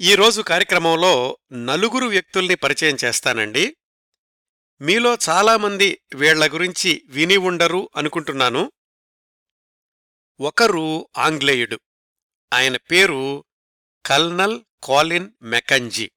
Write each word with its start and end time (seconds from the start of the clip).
ఈరోజు 0.00 0.42
కార్యక్రమంలో 0.42 1.38
నలుగురు 1.52 2.06
వ్యక్తుల్ని 2.06 2.54
పరిచయం 2.54 2.96
చేస్తానండి. 3.04 3.76
మీలో 4.80 5.18
చాలామంది 5.28 6.02
వీళ్ళ 6.14 6.52
గురించి 6.52 7.02
విని 7.08 7.36
ఉండరు 7.36 7.90
అనుకుంటున్నాను. 7.96 8.72
ఒకరు 10.40 11.08
ఆంగ్లేయుడు. 11.18 11.80
ఆయన 12.52 12.76
పేరు 12.76 13.44
కల్నల్ 14.06 14.60
కాలిన్ 14.84 15.30
మెకంజీ. 15.42 16.10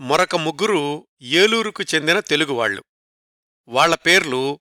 మరొక 0.00 0.36
ముగ్గురు 0.36 1.08
ఏలూరుకు 1.22 1.84
చెందిన 1.94 2.20
తెలుగువాళ్ళు 2.20 2.84
వాళ్ళ 3.68 3.94
పేర్లు 3.94 4.60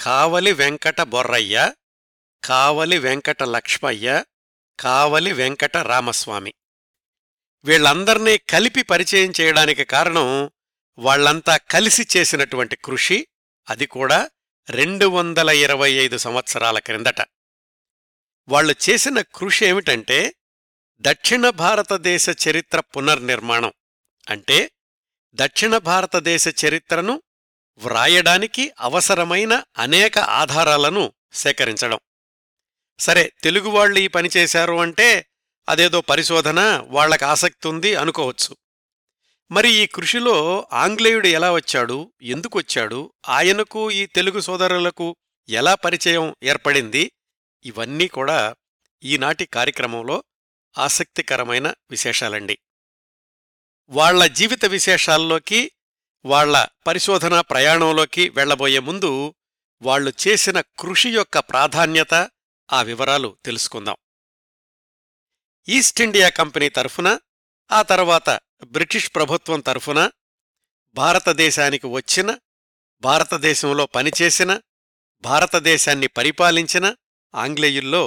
కావలి 0.00 0.52
వెంకట 0.52 1.00
బొర్రయ్య 1.00 1.74
కావలి 2.44 2.98
వెంకట 2.98 3.42
లక్ష్మయ్య 3.42 4.24
కావలి 4.80 5.32
వెంకట 5.32 5.76
రామస్వామి. 5.76 6.54
వీళ్ళందర్నీ 7.64 8.38
కలిపి 8.38 8.82
పరిచయం 8.82 9.32
చేయడానికి 9.40 9.84
కారణం 9.84 10.50
వాళ్ళంతా 10.98 11.56
కలిసి 11.56 12.06
చేసినటువంటి 12.16 12.76
కృషి 12.76 13.26
అది 13.68 13.86
కూడా 13.86 14.30
రెండు 14.70 15.06
వందల 15.06 15.50
ఇరవై 15.50 15.92
ఐదు 15.92 16.18
సంవత్సరాల 16.18 16.78
క్రిందట. 16.78 17.20
వాళ్ళు 18.48 18.74
చేసిన 18.90 19.20
కృషి 19.20 19.66
ఏమిటంటే 19.66 20.34
దక్షిణ 21.00 21.50
భారతదేశ 21.50 22.26
చరిత్ర 22.48 22.80
పునర్నిర్మాణం. 22.80 23.72
అంటే 24.30 24.70
దక్షిణ 25.34 25.76
భారతదేశ 25.76 26.64
చరిత్రను 26.64 27.22
వ్రాయడానికి 27.76 28.72
అవసరమైన 28.80 29.64
అనేక 29.78 30.18
ఆధారాలను 30.18 31.12
సేకరించడం. 31.32 31.98
సరే 32.98 33.32
తెలుగువాళ్ళు 33.42 33.98
ఈ 33.98 34.08
పని 34.08 34.28
చేశారు 34.36 34.74
అంటే 34.74 35.26
అదేదో 35.68 36.00
పరిశోధన 36.00 36.84
వాళ్ళకు 36.86 37.24
ఆసక్తి 37.24 37.68
ఉంది 37.68 37.94
అనుకోవచ్చు. 37.94 38.56
మరి 39.50 39.72
ఈ 39.72 39.86
కృషిలో 39.86 40.68
ఆంగ్లేయుడు 40.72 41.26
ఎలా 41.26 41.52
వచ్చాడు? 41.52 42.12
ఎందుకొచ్చాడు 42.22 43.12
ఆయనకు 43.28 43.90
ఈ 43.90 44.06
తెలుగు 44.06 44.40
సోదరులకు 44.40 45.16
ఎలా 45.48 45.74
పరిచయం 45.74 46.34
ఏర్పడింది? 46.42 47.12
ఇవన్నీ 47.64 48.08
కూడా 48.08 48.54
ఈనాటి 49.04 49.46
కార్యక్రమంలో 49.46 50.24
ఆసక్తికరమైన 50.78 51.74
విశేషాలండి. 51.90 52.58
వాళ్ళ 53.88 54.26
జీవిత 54.26 54.64
విశేషాల్లోకి 54.64 55.72
వాళ్ళ 56.24 56.66
పరిశోధనా 56.86 57.40
ప్రయాణంలోకి 57.40 58.28
వెళ్ళబోయే 58.28 58.78
ముందు 58.78 59.34
వాళ్ళు 59.82 60.12
చేసిన 60.28 60.60
కృషి 60.60 61.10
యొక్క 61.10 61.38
ప్రాధాన్యత 61.38 62.30
ఆ 62.72 62.82
వివరాలు 62.82 63.36
తెలుసుకుందాం. 63.44 63.96
ఈస్ట్ 65.68 66.00
ఇండియా 66.00 66.28
కంపెనీ 66.30 66.68
తరఫున 66.68 67.08
ఆ 67.70 67.80
తర్వాత 67.82 68.30
బ్రిటిష్ 68.72 69.08
ప్రభుత్వం 69.14 69.60
తరఫున 69.60 70.00
భారతదేశానికి 70.96 71.86
వచ్చిన 71.86 72.30
భారతదేశంలో 73.02 73.86
పనిచేసిన 73.86 74.52
భారతదేశాన్ని 75.24 76.08
పరిపాలించిన 76.08 76.86
ఆంగ్లేయుల్లో 77.34 78.02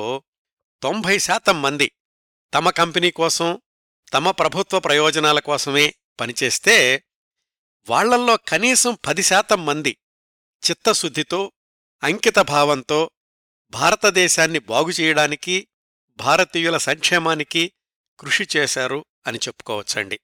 తొంభై 0.82 1.18
శాతం 1.18 1.58
మంది 1.62 1.88
తమ 2.54 2.70
కంపెనీ 2.70 3.12
కోసం 3.12 3.50
తమ 4.12 4.32
ప్రభుత్వ 4.32 4.80
ప్రయోజనాల 4.80 5.40
కోసమే 5.40 5.86
పనిచేస్తే 6.20 6.76
వాళ్ళల్లో 7.88 8.36
కనీసం 8.48 8.94
పది 9.08 9.24
శాతం 9.24 9.66
మంది 9.66 9.94
చిత్తశుద్ధితో 10.64 11.42
అంకితభావంతో 12.04 13.00
భారతదేశాన్ని 13.74 14.60
బాగుచేయడానికి 14.66 15.56
భారతీయుల 16.18 16.78
సంక్షేమానికి 16.78 17.74
కృషి 18.20 18.48
చేశారు 18.58 19.06
అని 19.28 19.38
చెప్పుకోవచ్చండి. 19.38 20.20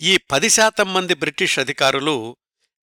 ఈ 0.00 0.16
పది 0.16 0.48
శాతం 0.48 0.94
మంది 0.94 1.14
బ్రిటిష్ 1.14 1.58
అధికారులు 1.58 2.36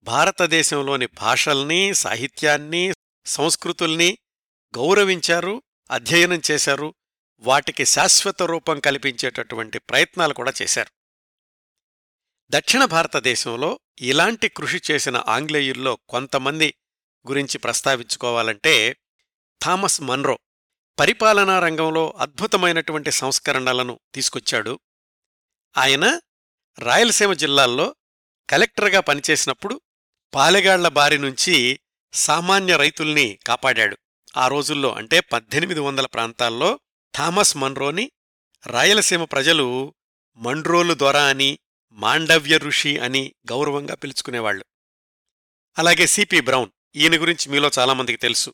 భారతదేశంలోని 0.03 1.07
భాషల్ని 1.07 1.93
సాహిత్యాన్ని 1.93 2.93
సంస్కృతుల్ని 3.25 4.17
గౌరవించారు 4.77 5.63
అధ్యయనం 5.91 6.41
చేశారు 6.51 6.93
వాటికి 7.39 7.85
శాశ్వత 7.85 8.43
రూపం 8.43 8.79
కల్పించేటటువంటి 8.79 9.79
ప్రయత్నాలు 9.79 10.33
కూడా 10.33 10.53
చేశారు. 10.61 10.91
దక్షిణ 12.49 12.85
భారతదేశంలో 12.85 13.79
ఇలాంటి 13.99 14.47
కృషి 14.47 14.81
చేసిన 14.91 15.17
ఆంగ్లేయుల్లో 15.17 15.97
కొంతమంది 16.09 16.73
గురించి 17.27 17.57
ప్రస్తావించుకోవాలంటే 17.57 18.95
థామస్ 19.63 20.01
మన్రో 20.01 20.39
పరిపాలనా 20.99 21.59
రంగంలో 21.59 22.13
అద్భుతమైనటువంటి 22.17 23.11
సంస్కరణలను 23.11 23.99
తీసుకొచ్చాడు. 24.15 24.79
ఆయన 25.77 26.19
రాయలసీమ 26.79 27.33
జిల్లాల్లో 27.33 27.95
కలెక్టర్గా 28.49 28.99
పనిచేసినప్పుడు 28.99 29.81
పాలెగాళ్ళ 30.33 30.87
బారి 30.87 31.17
నుంచి 31.17 31.79
సామాన్య 32.13 32.77
రైతుల్ని 32.77 33.39
కాపాడాడు. 33.47 33.97
ఆ 34.37 34.47
రోజుల్లో 34.47 34.93
అంటే 34.93 35.19
పద్దెనిమిది 35.19 35.79
వందల 35.79 36.05
ప్రాంతాల్లో 36.05 36.79
థామస్ 37.15 37.57
మన్రోని 37.57 38.11
రాయలసీమ 38.67 39.23
ప్రజలు 39.23 39.95
మండ్రోలు 40.37 40.93
దొర 40.93 41.17
అని 41.17 41.59
మాండవ్య 41.91 42.57
ఋషి 42.57 42.99
అని 42.99 43.33
గౌరవంగా 43.51 43.95
పిలుచుకునేవాళ్ళు 43.95 44.65
అలాగే 45.77 46.07
సిపి 46.07 46.41
బ్రౌన్ 46.41 46.69
ఈయన 46.95 47.21
గురించి 47.21 47.51
మీలో 47.51 47.71
చాలామందికి 47.79 48.17
తెలుసు. 48.17 48.53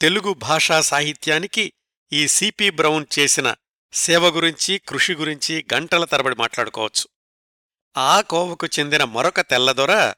తెలుగు 0.00 0.34
భాషా 0.34 0.80
సాహిత్యానికి 0.80 1.72
ఈ 2.12 2.28
సిపి 2.28 2.70
బ్రౌన్ 2.70 3.06
చేసిన 3.18 3.54
సేవ 3.92 4.28
గురించి 4.28 4.78
కృషి 4.78 5.12
గురించి 5.12 5.66
గంటల 5.74 6.04
తరబడి 6.04 6.36
మాట్లాడుకోవచ్చు. 6.38 7.08
ఆ 7.96 8.20
కోవకు 8.20 8.66
చెందిన 8.66 9.04
మరొక 9.04 9.40
తెల్లదొర 9.40 10.14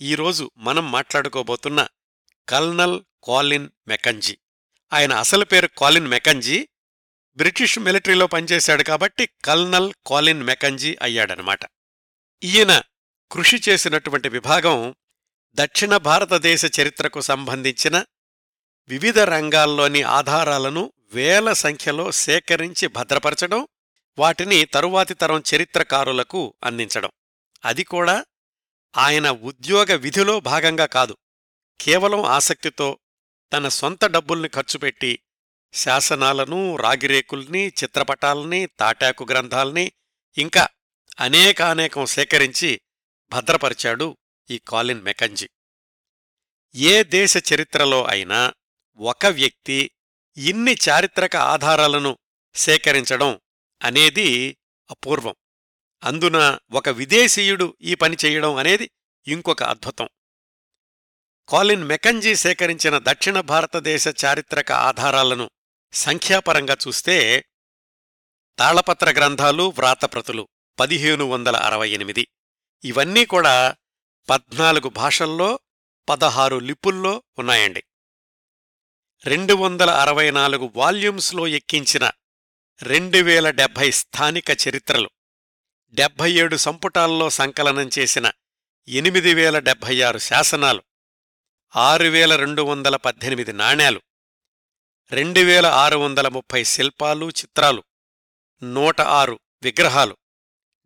ఈరోజు 0.00 0.50
మనం 0.56 0.92
మాట్లాడుకోబోతున్న 0.92 1.88
కల్నల్ 2.48 3.00
కాలిన్ 3.24 3.68
మెకంజీ. 3.88 4.38
ఆయన 4.92 5.12
అసలు 5.12 5.44
పేరు 5.44 5.68
కాలిన్ 5.78 6.06
మెకంజీ. 6.06 6.68
బ్రిటిష్ 7.36 7.78
మిలిటరీలో 7.78 8.26
పనిచేశాడు 8.26 8.82
కాబట్టి 8.82 9.28
కల్నల్ 9.44 9.92
కాలిన్ 10.06 10.42
మెకంజీ 10.42 10.96
అయ్యాడనమాట. 11.02 11.60
ఈయన 12.42 12.82
కృషి 13.32 13.62
చేసినటువంటి 13.68 14.28
విభాగం 14.28 14.94
దక్షిణ 15.54 15.96
భారతదేశ 15.96 16.80
చరిత్రకు 16.80 17.20
సంబంధించిన 17.20 18.04
వివిధ 18.90 19.18
రంగాల్లోని 19.18 20.02
ఆధారాలను 20.02 20.92
వేల 21.12 21.52
సంఖ్యలో 21.52 22.12
సేకరించి 22.12 22.88
భద్రపరచడం 22.88 23.68
వాటిని 24.18 24.64
తరువాతి 24.64 25.14
తరం 25.14 25.42
చరిత్రకారులకు 25.54 26.54
అందించడం. 26.64 27.10
అది 27.64 27.84
కూడా 27.84 28.24
ఆయన 28.96 29.30
ఉద్యోగ 29.30 29.94
విధిలో 29.94 30.40
భాగంగా 30.40 30.86
కాదు. 30.86 31.16
కేవలం 31.80 32.22
ఆసక్తితో 32.22 32.98
తన 33.52 33.68
సొంత 33.68 34.04
డబ్బుల్ని 34.04 34.48
ఖర్చుపెట్టి 34.48 35.20
శాసనాలను 35.72 36.76
రాగిరేకుల్ని 36.76 37.68
చిత్రపటాల్ని 37.68 38.66
తాటాకు 38.66 39.26
గ్రంథాల్ని 39.30 39.92
ఇంకా 40.38 40.68
అనేకానేకం 41.20 42.06
సేకరించి 42.06 42.80
భద్రపరిచాడు 43.32 44.16
ఈ 44.50 44.58
కాలిన్ 44.58 45.02
మెకంజీ. 45.02 45.48
ఏ 46.74 47.02
దేశ 47.02 47.52
చరిత్రలో 47.54 48.04
అయినా 48.04 48.52
ఒక 49.00 49.26
వ్యక్తి 49.26 49.90
ఇన్ని 50.36 50.76
చారిత్రక 50.88 51.36
ఆధారాలను 51.36 52.18
సేకరించడం 52.54 53.40
అనేది 53.82 54.56
అపూర్వం. 54.90 55.34
అందున 56.04 56.58
ఒక 56.70 56.88
విదేశీయుడు 56.88 57.76
ఈ 57.82 57.94
పని 57.94 58.16
చేయడం 58.24 58.54
అనేది 58.54 58.90
ఇంకొక 59.26 59.62
అద్భుతం. 59.62 60.08
కాలిన్ 61.48 61.84
మెకంజీ 61.84 62.34
సేకరించిన 62.34 62.98
దక్షిణ 62.98 63.40
భారతదేశ 63.40 64.08
చారిత్రక 64.24 64.72
ఆధారాలను 64.72 65.50
సంఖ్యాపరంగా 65.92 66.76
చూస్తే 66.88 67.44
తాళపత్ర 68.58 69.10
గ్రంథాలు 69.10 69.62
వ్రాతప్రతులు 69.62 70.48
పదిహేను 70.78 71.24
వందల 71.24 71.56
అరవై 71.56 71.90
ఎనిమిది. 71.90 72.28
ఇవన్నీ 72.84 73.24
కూడా 73.24 73.76
పద్నాలుగు 74.30 74.88
భాషల్లో 74.88 75.60
పదహారు 76.08 76.56
లిపుల్లో 76.56 77.22
ఉన్నాయండి. 77.38 77.84
రెండు 79.24 79.54
వందల 79.54 79.90
అరవై 80.00 80.26
నాలుగు 80.30 80.66
వాల్యూమ్స్లో 80.74 81.42
ఎక్కించిన 81.48 82.04
రెండు 82.80 83.18
వేల 83.18 83.48
డెబ్భై 83.56 83.88
స్థానిక 83.90 84.50
చరిత్రలు 84.62 85.08
డెబ్భై 85.94 86.28
ఏడు 86.34 86.56
సంపుటాల్లో 86.56 87.26
సంకలనం 87.30 87.88
చేసిన 87.96 88.26
ఎనిమిది 88.88 89.32
వేల 89.34 89.58
డెబ్భై 89.58 89.96
ఆరు 90.02 90.20
శాసనాలు 90.20 90.82
ఆరు 91.74 92.08
వేల 92.08 92.32
రెండు 92.36 92.62
వందల 92.62 92.98
పద్దెనిమిది 92.98 93.52
నాణేలు 93.52 94.00
రెండు 95.12 95.40
వేల 95.40 95.66
ఆరు 95.80 95.98
వందల 95.98 96.28
ముప్పై 96.28 96.62
శిల్పాలు 96.66 97.28
చిత్రాలు 97.32 97.82
నూట 98.62 99.00
ఆరు 99.16 99.36
విగ్రహాలు 99.62 100.16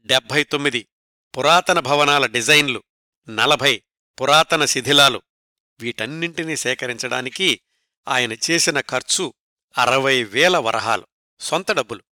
డెబ్భై 0.06 0.42
తొమ్మిది 0.46 0.80
పురాతన 1.34 1.78
భవనాల 1.80 2.26
డిజైన్లు 2.32 2.82
నలభై 3.28 3.74
పురాతన 4.18 4.64
శిథిలాలు 4.64 5.20
వీటన్నింటినీ 5.80 6.56
సేకరించడానికి 6.56 7.48
ఆయన 8.08 8.32
చేసిన 8.32 8.80
ఖర్చు 8.80 9.34
అరవై 9.78 10.24
వేల 10.24 10.58
వరహాలు 10.58 11.06
సొంత 11.40 11.72
డబ్బులు. 11.72 12.02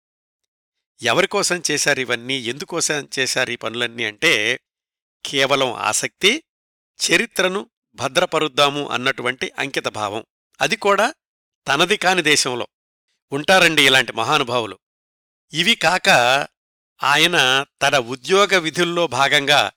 ఎవరికోసం 1.03 1.63
చేశారు 1.71 2.01
ఇవన్నీ? 2.01 2.35
ఎందుకోసం 2.35 3.09
చేశారు 3.19 3.51
ఈ 3.51 3.57
పనులన్నీ 3.57 4.05
అంటే 4.05 4.61
కేవలం 5.27 5.73
ఆసక్తి 5.73 6.43
చరిత్రను 7.11 7.71
భద్రపరుద్దాము 7.95 8.89
అన్నటువంటి 8.89 9.53
అంకితభావం 9.59 10.25
అది 10.61 10.77
కూడా 10.77 11.15
తనది 11.69 11.97
కాని 11.97 12.23
దేశంలో. 12.23 12.69
ఉంటారండి 13.33 13.87
ఇలాంటి 13.87 14.13
మహానుభావులు. 14.13 14.79
ఇవి 15.53 15.75
కాక 15.75 16.09
ఆయన 17.03 17.65
తన 17.83 17.99
ఉద్యోగ 17.99 18.59
విధుల్లో 18.59 19.07
భాగంగా 19.07 19.73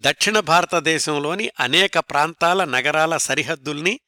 దక్షిణ 0.00 0.40
భారతదేశంలోని 0.40 1.50
అనేక 1.60 1.98
ప్రాంతాల 1.98 2.64
నగరాల 2.64 3.16
సరిహద్దుల్ని 3.16 4.00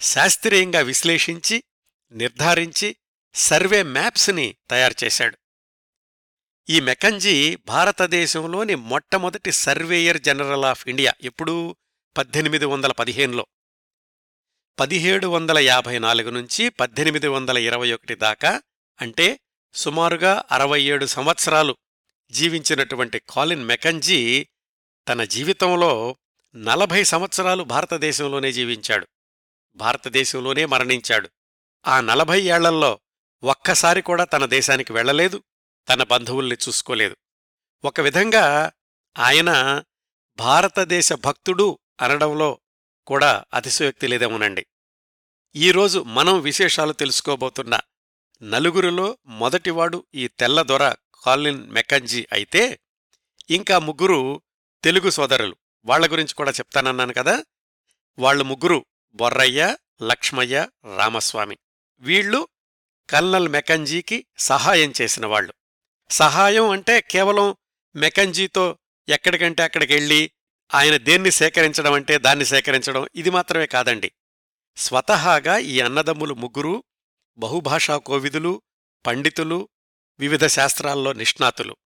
శాస్త్రీయంగా 0.00 0.80
విశ్లేషించి 0.80 1.64
నిర్ధారించి 2.12 2.96
సర్వే 3.34 3.82
మ్యాప్స్ని 3.82 4.56
తయారుచేశాడు 4.70 5.38
ఈ 6.70 6.80
మెకంజీ 6.80 7.56
భారతదేశంలోని 7.66 8.74
మొట్టమొదటి 8.74 9.52
సర్వేయర్ 9.52 10.20
జనరల్ 10.20 10.64
ఆఫ్ 10.64 10.88
ఇండియా 10.88 11.12
ఎప్పుడూ? 11.22 11.76
పద్దెనిమిది 12.16 12.64
వందల 12.64 12.92
పదిహేనులో. 12.92 13.46
పదిహేడు 14.80 15.26
వందల 15.26 15.58
యాభై 15.58 15.98
నాలుగు 15.98 16.30
నుంచి 16.30 16.68
పద్దెనిమిది 16.68 17.28
వందల 17.28 17.58
ఇరవై 17.58 17.92
ఒకటి 17.92 18.14
దాకా 18.14 18.62
అంటే 19.00 19.40
సుమారుగా 19.74 20.44
అరవై 20.50 20.82
ఏడు 20.82 21.06
సంవత్సరాలు 21.06 21.76
జీవించినటువంటి 22.30 23.22
కాలిన్ 23.28 23.64
మెకంజీ 23.64 24.46
తన 25.08 25.24
జీవితంలో 25.24 26.16
నలభై 26.56 27.04
సంవత్సరాలు 27.04 27.64
భారతదేశంలోనే 27.64 28.52
జీవించాడు. 28.52 29.08
భారతదేశంలోనే 29.78 30.64
మరణించాడు. 30.64 31.30
ఆ 31.86 32.00
నలభై 32.00 32.42
ఏళ్ళల్లో 32.42 33.00
ఒక్కసారి 33.42 34.02
కూడా 34.02 34.24
తన 34.24 34.44
దేశానికి 34.46 34.92
వెళ్ళలేదు 34.92 35.42
తన 35.88 36.02
బంధువుల్ని 36.02 36.56
చూసుకోలేదు. 36.68 37.16
ఒక 37.84 38.00
విధంగా 38.00 38.72
ఆయన 39.18 39.82
భారతదేశ 40.38 41.12
భక్తుడు 41.12 41.78
అనడంలో 42.00 42.60
కూడా 43.06 43.44
అతిశయోక్తి 43.54 44.06
లేదేమోనండి. 44.06 44.66
ఈరోజు 45.56 45.98
మనం 45.98 46.40
విశేషాలు 46.40 46.92
తెలుసుకోబోతున్న 46.92 47.80
నలుగురిలో 48.42 49.18
మొదటివాడు 49.26 50.06
ఈ 50.14 50.28
తెల్లదొర 50.28 50.94
కాలిన్ 51.24 51.70
మెకంజీ 51.70 52.26
అయితే 52.32 52.80
ఇంకా 53.50 53.78
ముగ్గురు 53.78 54.42
తెలుగు 54.84 55.10
సోదరులు. 55.10 55.56
వాళ్ళ 55.84 56.12
గురించి 56.12 56.34
కూడా 56.34 56.50
చెప్తానన్నాను 56.50 57.14
కదా? 57.14 57.44
వాళ్ళు 58.18 58.44
ముగ్గురు 58.44 58.84
బొర్రయ్య 59.14 59.76
లక్ష్మయ్య 60.02 60.68
రామస్వామి. 60.96 61.58
వీళ్ళు 62.00 62.48
కల్నల్ 63.10 63.48
మెకంజీకి 63.48 64.26
సహాయం 64.38 64.92
చేసిన 65.00 65.26
వాళ్ళు. 65.26 65.54
సహాయం 66.10 66.70
అంటే 66.70 67.00
కేవలం 67.00 67.56
మెకంజీతో 67.96 68.78
ఎక్కడికంటే 69.08 69.62
అక్కడికెళ్ళి 69.62 70.32
ఆయన 70.74 70.96
దేన్ని 70.96 71.30
సేకరించడం 71.30 71.92
అంటే 71.92 72.18
దాన్ని 72.18 72.44
సేకరించడం 72.44 73.06
ఇది 73.14 73.30
మాత్రమే 73.30 73.66
కాదండి. 73.66 74.12
స్వతహాగా 74.76 75.58
ఈ 75.58 75.80
అన్నదమ్ములు 75.80 76.34
ముగ్గురు 76.34 76.84
బహుభాషా 77.38 77.96
కోవిదులు 77.96 78.62
పండితులు 79.06 79.68
వివిధ 80.18 80.46
శాస్త్రాల్లో 80.46 81.12
నిష్ణాతులు. 81.12 81.76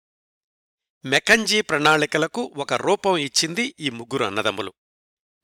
మెకంజీ 1.05 1.61
ప్రణాళికలకు 1.61 2.53
ఒక 2.57 2.73
రూపం 2.73 3.17
ఇచ్చింది 3.17 3.75
ఈ 3.81 3.91
ముగ్గురు 3.91 4.25
అన్నదమ్ములు. 4.25 4.73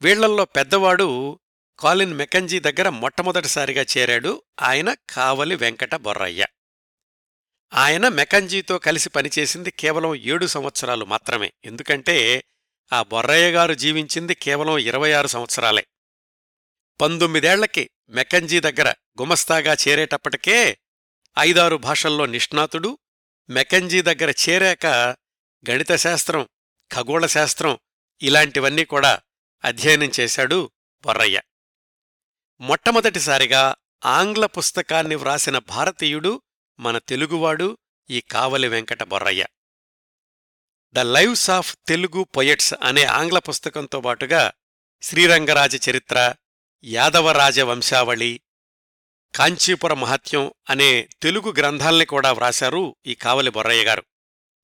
వీళ్ళల్లో 0.03 0.45
పెద్దవాడు 0.45 1.41
కాలిన్ 1.79 2.15
మెకంజీ 2.15 2.61
దగ్గర 2.61 2.89
మొట్టమొదటిసారిగా 2.89 3.87
చేరాడు 3.99 4.43
ఆయన 4.61 4.95
కావలి 5.11 5.55
వెంకట 5.55 5.95
బొర్రయ్య. 5.95 6.47
ఆయన 7.75 8.09
మెకంజీతో 8.09 8.79
కలిసి 8.79 9.09
పనిచేసింది 9.09 9.71
కేవలం 9.71 10.15
ఏడు 10.15 10.47
సంవత్సరాలు 10.47 11.05
మాత్రమే. 11.05 11.53
ఎందుకంటే 11.65 12.45
ఆ 12.93 13.03
బొర్రయ్య 13.03 13.53
గారు 13.53 13.75
జీవించింది 13.75 14.35
కేవలం 14.35 14.79
ఇరవై 14.79 15.13
ఆరు 15.13 15.27
సంవత్సరాలే. 15.27 15.87
పంతొమ్మిదేళ్ళకి 17.01 17.91
మెకంజీ 18.09 18.61
దగ్గర 18.61 18.95
గుమస్తాగా 19.21 19.77
చేరేటప్పటికే 19.89 20.79
ఐదారు 21.39 21.77
భాషల్లో 21.77 22.27
నిష్ణాతుడు 22.27 22.99
మెకంజీ 23.51 24.03
దగ్గర 24.03 24.35
చేరాక 24.49 24.87
గణిత 25.71 25.93
శాస్త్రం 25.93 26.49
ఖగోళ 26.93 27.27
శాస్త్రం 27.27 27.79
ఇలాంటివన్నీ 28.23 28.85
కూడా 28.85 29.21
అధ్యయనం 29.65 30.11
చేశాడు 30.21 30.71
బొర్రయ్య. 31.05 31.41
మొట్టమొదటిసారిగా 32.61 33.75
ఆంగ్ల 34.05 34.47
పుస్తకాన్ని 34.47 35.15
వ్రాసిన 35.15 35.59
భారతీయుడు 35.59 36.43
మన 36.81 36.99
తెలుగువాడు 36.99 37.79
ఈ 38.11 38.21
Kavali 38.21 38.69
Venkata 38.69 39.03
Borrayya. 39.03 39.47
The 40.93 40.99
lives 40.99 41.51
of 41.51 41.77
Telugu 41.89 42.25
poets 42.25 42.75
అనే 42.83 43.05
ఆంగ్ల 43.05 43.39
పుస్తకంతో 43.39 44.01
పాటుగా 44.01 44.53
శ్రీరంగరాజ 45.03 45.91
చరిత్ర 45.91 46.35
యాదవరాజ 46.85 47.61
వంశావళి 47.61 48.41
కాంచీపుర 49.35 49.95
మహత్యం 49.95 50.53
అనే 50.71 51.09
తెలుగు 51.23 51.55
గ్రంథాల్ని 51.59 52.07
కూడా 52.07 52.33
వ్రాశారు 52.33 52.97
ఈ 53.07 53.15
కావలి 53.15 53.51
బొర్రయ్య 53.51 53.85
గారు. 53.85 54.03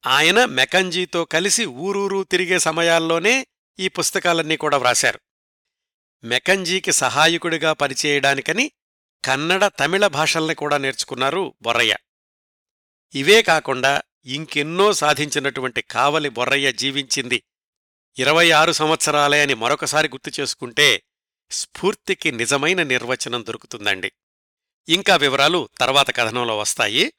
ఆయన 0.06 0.44
మెకంజీతో 0.44 1.24
కలిసి 1.24 1.66
ఊరూరు 1.66 2.24
తిరిగే 2.24 2.58
సమయాల్లోనే 2.58 3.46
ఈ 3.78 3.88
పుస్తకాలన్నీ 3.88 4.56
కూడా 4.56 4.76
వ్రాశారు. 4.76 5.20
మెకంజీకి 6.24 6.92
సహాయకుడిగా 6.92 7.72
పనిచేయడానికని 7.72 8.72
కన్నడ 9.24 9.66
తమిళ 9.66 10.06
భాషల్ని 10.06 10.54
కూడా 10.54 10.78
నేర్చుకున్నారు 10.78 11.54
బొర్రయ్య 11.62 11.96
ఇవే 13.14 13.42
కాకుండా 13.42 14.02
ఇంకెన్నో 14.24 14.92
సాధించినటువంటి 14.92 15.82
కావలి 15.82 16.28
బొర్రయ్య 16.28 16.72
జీవించింది 16.72 17.42
ఇరవై 18.18 18.50
ఆరు 18.50 18.72
సంవత్సరాలే 18.72 19.42
అని 19.42 19.54
మరొకసారి 19.54 20.08
గుర్తు 20.08 20.40
చేసుకుంటే 20.40 21.02
స్ఫూర్తికి 21.50 22.32
నిజమైన 22.32 22.82
నిర్వచనం 22.82 23.44
దొరుకుతుందండి. 23.46 24.12
ఇంకా 24.88 25.16
వివరాలు 25.16 25.68
తర్వాత 25.78 26.16
కథనంలో 26.16 26.58
వస్తాయి. 26.58 27.12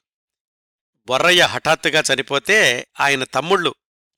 బొర్రయ్య 1.06 1.42
హఠాత్తుగా 1.42 2.02
చనిపోతే 2.14 2.86
ఆయన 3.00 3.24
తమ్ముళ్ళు 3.24 3.74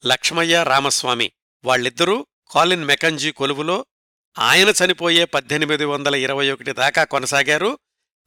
లక్ష్మయ్య 0.07 0.65
రామస్వామి 0.65 1.33
వాళ్ళిద్దరూ 1.65 2.27
కాలిన్ 2.51 2.85
మెకంజీ 2.85 3.33
కొలువులో 3.33 3.87
ఆయన 4.39 4.69
చనిపోయే 4.69 5.25
పద్దెనిమిది 5.25 5.85
వందల 5.85 6.15
ఇరవై 6.15 6.51
ఒకటి 6.51 6.73
దాకా 6.73 7.05
కొనసాగారు. 7.05 7.79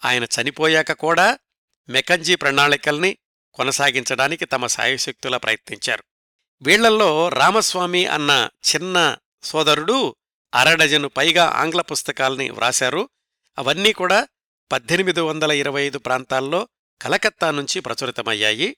ఆయన 0.06 0.24
చనిపోయాక 0.24 0.92
కూడా 0.92 1.40
మెకంజీ 1.90 2.36
ప్రణాళికల్ని 2.36 3.18
కొనసాగించడానికి 3.54 4.46
తమ 4.46 4.68
సాయశక్తులా 4.68 5.38
ప్రయత్నించారు. 5.38 6.04
వీళ్ళల్లో 6.62 7.30
రామస్వామి 7.30 8.06
అన్న 8.06 8.50
చిన్న 8.76 9.18
సోదరుడు 9.44 10.16
అరడజను 10.54 11.08
పైగా 11.08 11.46
ఆంగ్ల 11.46 11.82
పుస్తకాల్ని 11.82 12.50
వ్రాశారు. 12.50 13.10
అవన్నీ 13.58 13.94
కూడా 13.94 14.28
పద్దెనిమిది 14.72 15.22
వందల 15.22 15.52
ఇరవై 15.52 15.84
ఐదు 15.84 15.98
ప్రాంతాల్లో 15.98 16.68
కలకత్తా 17.02 17.52
నుంచి 17.52 17.80
ప్రచురితమయ్యాయి. 17.80 18.78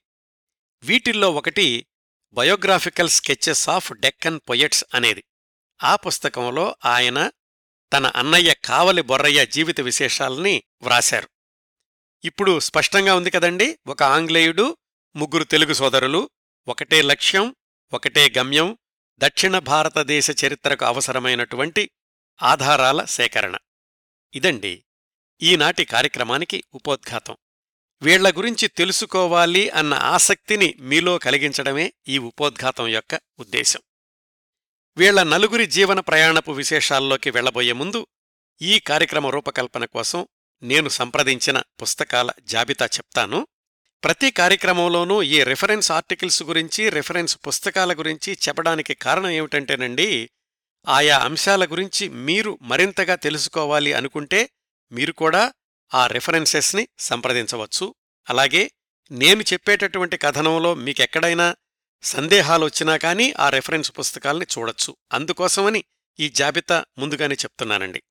వీటిల్లో 0.84 1.32
ఒకటి 1.32 1.88
biographical 2.34 3.10
sketches 3.10 3.70
of 3.70 3.94
Deccan 3.94 4.40
poets 4.50 4.86
అనేది. 4.94 5.24
ఆ 5.84 5.96
పుస్తకంలో 5.96 6.76
ఆయన 6.86 7.32
తన 7.94 8.08
అన్నయ్య 8.08 8.54
కావలి 8.54 9.02
బొర్రయ్య 9.02 9.46
జీవిత 9.46 9.82
విశేషాల్ని 9.82 10.64
వ్రాశారు. 10.82 11.30
ఇప్పుడు 12.24 12.60
స్పష్టంగా 12.60 13.16
ఉంది 13.16 13.30
కదండి 13.30 13.80
ఒక 13.88 14.04
ఆంగ్లేయుడు 14.04 14.78
ముగ్గురు 15.16 15.44
తెలుగు 15.44 15.74
సోదరులు 15.74 16.30
ఒకటే 16.68 17.02
లక్ష్యం 17.02 17.56
ఒకటే 17.94 18.34
గమ్యం 18.38 18.78
దక్షిణ 19.18 19.60
భారతదేశ 19.60 20.46
చరిత్రకు 20.46 20.86
అవసరమైనటువంటి 20.86 21.92
ఆధారాల 22.44 23.06
సేకరణ. 23.06 23.58
ఇదండి 24.34 24.86
ఈనాటి 25.42 25.86
కార్యక్రమానికి 25.86 26.64
ఉపోద్ఘాతం. 26.74 27.38
వీళ్ళ 28.02 28.38
గురించి 28.38 28.68
తెలుసుకోవాలి 28.68 29.70
అన్న 29.70 29.94
ఆసక్తిని 29.94 30.76
మీలో 30.80 31.18
కలిగించడమే 31.18 31.94
ఈ 32.08 32.18
ఉపోద్ఘాతం 32.18 32.88
యొక్క 32.88 33.20
ఉద్దేశం. 33.40 33.80
వీళ్ళ 34.98 35.24
నలుగురి 35.24 35.66
జీవన 35.66 36.00
ప్రయాణపు 36.00 36.52
విశేషాల్లోకి 36.52 37.30
వెళ్ళబోయే 37.30 37.72
ముందు 37.72 38.08
ఈ 38.62 38.80
కార్యక్రమ 38.80 39.28
రూపకల్పన 39.28 39.86
కోసం 39.86 40.28
నేను 40.64 40.90
సంప్రదించిన 40.90 41.62
పుస్తకాల 41.82 42.32
జాబితా 42.42 42.86
చెప్తాను. 42.86 43.48
ప్రతి 44.04 44.32
కార్యక్రమంలోనూ 44.32 45.24
ఈ 45.24 45.44
రిఫరెన్స్ 45.44 45.92
ఆర్టికల్స్ 45.92 46.44
గురించి 46.44 46.90
రిఫరెన్స్ 46.90 47.38
పుస్తకాల 47.48 47.94
గురించి 47.94 48.38
చెప్పడానికి 48.48 48.94
కారణం 48.94 49.30
ఏమిటంటేనండి 49.30 50.30
ఆయా 50.88 51.20
అంశాల 51.20 51.66
గురించి 51.66 52.10
మీరు 52.10 52.58
మరింతగా 52.62 53.16
తెలుసుకోవాలి 53.16 53.94
అనుకుంటే 53.94 54.50
మీరు 54.92 55.14
కూడా 55.14 55.54
ఆ 55.94 56.08
రిఫరెన్సెస్ని 56.08 56.88
సంప్రదించవచ్చు. 57.00 57.96
అలాగే 58.30 58.72
నేను 59.12 59.42
చెప్పేటటువంటి 59.42 60.18
కథనంలో 60.18 60.74
మీకెక్కడైనా 60.74 61.56
సందేహాలు 62.04 62.66
వచ్చినా 62.66 62.98
కానీ 62.98 63.34
ఆ 63.40 63.50
రెఫరెన్స్ 63.50 63.92
పుస్తకాల్ని 64.00 64.46
చూడొచ్చు. 64.58 64.96
అందుకోసమని 65.12 65.84
ఈ 66.20 66.30
జాబితా 66.30 66.86
ముందుగానే 66.98 67.36
చెప్తున్నానండి. 67.36 68.04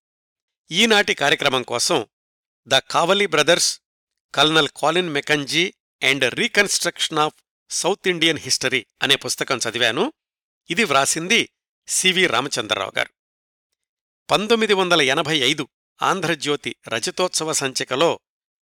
ఈనాటి 0.71 1.15
కార్యక్రమం 1.15 1.63
కోసం 1.63 2.07
the 2.67 2.75
Kavali 2.75 3.27
brothers 3.27 3.81
colonel 4.35 4.69
Colin 4.77 5.09
Mackenzie 5.09 5.75
and 6.03 6.35
reconstruction 6.35 7.19
of 7.19 7.35
south 7.71 8.09
Indian 8.09 8.39
history 8.39 8.87
అనే 9.03 9.17
పుస్తకం 9.17 9.59
చదివాను. 9.59 10.13
ఇది 10.71 10.85
వ్రాసింది 10.85 11.49
సివి 11.89 12.27
రామచంద్రరావు 12.27 12.93
గారు. 12.99 13.11
పంతొమ్మిది 14.31 14.75
వందల 14.75 15.03
ఎనభై 15.03 15.39
ఐదు 15.39 15.69
ఆంధ్రజ్యోతి 16.03 16.77
రజతోత్సవ 16.89 17.53
సంచికలో 17.53 18.21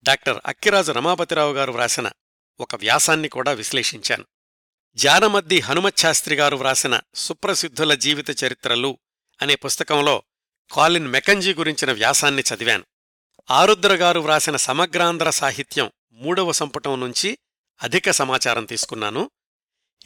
డాక్టర్ 0.04 0.42
అక్కిరాజు 0.46 0.92
రమాపతిరావు 0.92 1.54
గారు 1.54 1.72
వ్రాసిన 1.72 2.12
ఒక 2.60 2.76
వ్యాసాన్ని 2.76 3.30
కూడా 3.30 3.52
విశ్లేషించాను. 3.52 4.26
జానమద్ది 4.98 5.60
హనుమచ్శాస్త్రి 5.60 6.36
గారు 6.36 6.56
వ్రాసిన 6.56 7.00
సుప్రసిద్ధుల 7.16 7.94
జీవిత 7.94 8.44
చరిత్రలు 8.44 9.00
అనే 9.42 9.56
పుస్తకంలో 9.56 10.24
కాలిన్ 10.72 11.08
మెకంజీ 11.08 11.54
గురించిన 11.54 11.92
వ్యాసాన్ని 11.92 12.42
చదివాను. 12.42 12.86
ఆరుద్ర 13.52 13.96
గారు 13.96 14.20
వ్రాసిన 14.20 14.56
సమగ్రాంధ్ర 14.56 15.30
సాహిత్యం 15.30 15.92
మూడవ 16.12 16.52
సంపుటం 16.52 17.00
నుంచి 17.00 17.38
అధిక 17.84 18.12
సమాచారం 18.12 18.66
తీసుకున్నాను. 18.66 19.32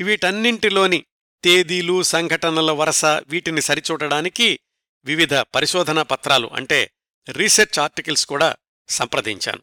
వీటన్నింటిలోని 0.03 1.05
తేదీలు 1.43 2.03
సంఘటనల 2.03 2.71
వరస 2.71 3.05
వీటిని 3.05 3.61
సరిచూడడానికి 3.61 4.59
వివిధ 5.05 5.33
పరిశోధనా 5.33 6.03
పత్రాలు 6.03 6.49
అంటే 6.53 6.91
రీసెర్చ్ 7.29 7.79
ఆర్టికల్స్ 7.79 8.25
కూడా 8.25 8.55
సంప్రదించాను. 8.89 9.61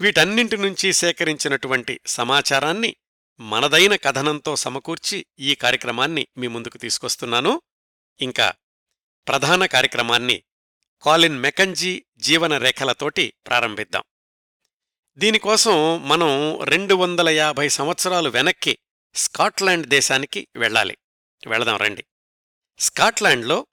వీటన్నింటి 0.00 0.56
నుంచి 0.56 0.92
సేకరించినటువంటి 0.92 2.00
సమాచారాన్ని 2.06 2.96
మనదైన 3.40 3.96
కథనంతో 3.96 4.56
సమకూర్చి 4.56 5.26
ఈ 5.38 5.54
కార్యక్రమాన్ని 5.54 6.26
మీ 6.36 6.46
ముందుకు 6.46 6.78
తీసుకొస్తున్నాను. 6.78 7.62
ఇంకా 8.20 8.52
ప్రధాన 9.28 9.66
కార్యక్రమాన్ని 9.66 10.42
కాలిన్ 11.02 11.38
మెకంజీ 11.38 12.04
జీవన 12.18 12.58
రేఖలతోటి 12.58 13.34
ప్రారంభిద్దాం. 13.46 14.02
దీనికోసం 15.18 16.08
మనం 16.08 16.60
రెండు 16.62 16.94
వందల 16.94 17.28
యాభై 17.28 17.68
సంవత్సరాలు 17.68 18.30
వెనక్కి 18.30 18.78
స్కాట్లాండ్ 19.14 19.86
దేశానికి 19.86 20.48
వెళ్ళాలి. 20.56 20.96
వెళదాం 21.46 21.76
రండి. 21.76 22.04
స్కాట్లాండ్లో 22.78 23.66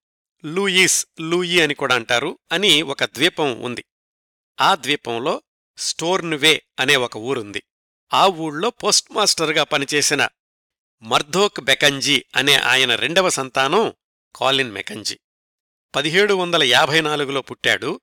లూయిస్ 0.46 1.06
లూయి 1.20 1.62
అని 1.62 1.74
కూడా 1.74 1.96
అంటారు 1.96 2.39
అని 2.51 2.82
ఒక 2.82 3.03
ద్వీపం 3.03 3.62
ఉంది. 3.62 3.86
ఆ 4.62 4.75
ద్వీపంలో 4.75 5.41
స్టోర్న్వే 5.77 6.63
అనే 6.80 6.96
ఒక 6.96 7.18
ఊరుంది. 7.18 7.63
ఆ 8.13 8.27
ఊళ్ళో 8.27 8.70
పోస్ట్ 8.70 9.12
మాస్టర్గా 9.12 9.63
పనిచేసిన 9.63 10.27
మర్ధోక్ 11.01 11.62
బెకంజీ 11.62 12.25
అనే 12.36 12.56
ఆయన 12.56 12.96
రెండవ 12.96 13.30
సంతానం 13.30 13.94
కాలిన్ 14.36 14.72
మెకంజీ. 14.72 15.20
పదిహేడు 15.96 16.34
వందల 16.34 16.63
యాభై 16.63 17.01
నాలుగులో 17.01 17.41
పుట్టాడు. 17.41 18.01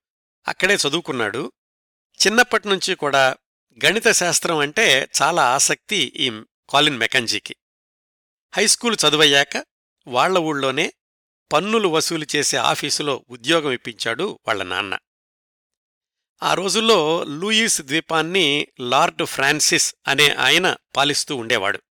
అక్కడే 0.48 0.74
చదువుకున్నాడు. 0.74 1.52
చిన్నప్పటినుంచి 2.26 2.94
కూడా 2.94 3.36
గణిత 3.84 4.08
శాస్త్రం 4.08 4.58
అంటే 4.58 5.08
చాలా 5.22 5.54
ఆసక్తి 5.54 5.96
ఈ 5.96 6.42
కాలిన్ 6.70 6.98
మెకంజీకి. 6.98 7.56
హైస్కూల్ 8.56 8.96
చదువయ్యాక 9.08 9.64
వాళ్ళ 10.06 10.38
ఊళ్ళోనే 10.38 10.92
పన్నులు 11.52 11.88
వసూలు 11.88 12.26
చేసే 12.36 12.56
ఆఫీసులో 12.56 13.24
ఉద్యోగం 13.30 13.72
ఇప్పించాడు 13.72 14.38
వాళ్ళ 14.46 14.62
నాన్న. 14.62 14.98
ఆ 16.42 16.54
రోజుల్లో 16.54 17.24
లూయిస్ 17.24 17.82
ద్వీపాన్ని 17.82 18.66
లార్డ్ 18.80 19.24
ఫ్రాన్సిస్ 19.24 19.94
అనే 20.06 20.28
ఆయన 20.30 20.76
పాలిస్తూ 20.96 21.36
ఉండేవాడు. 21.36 21.82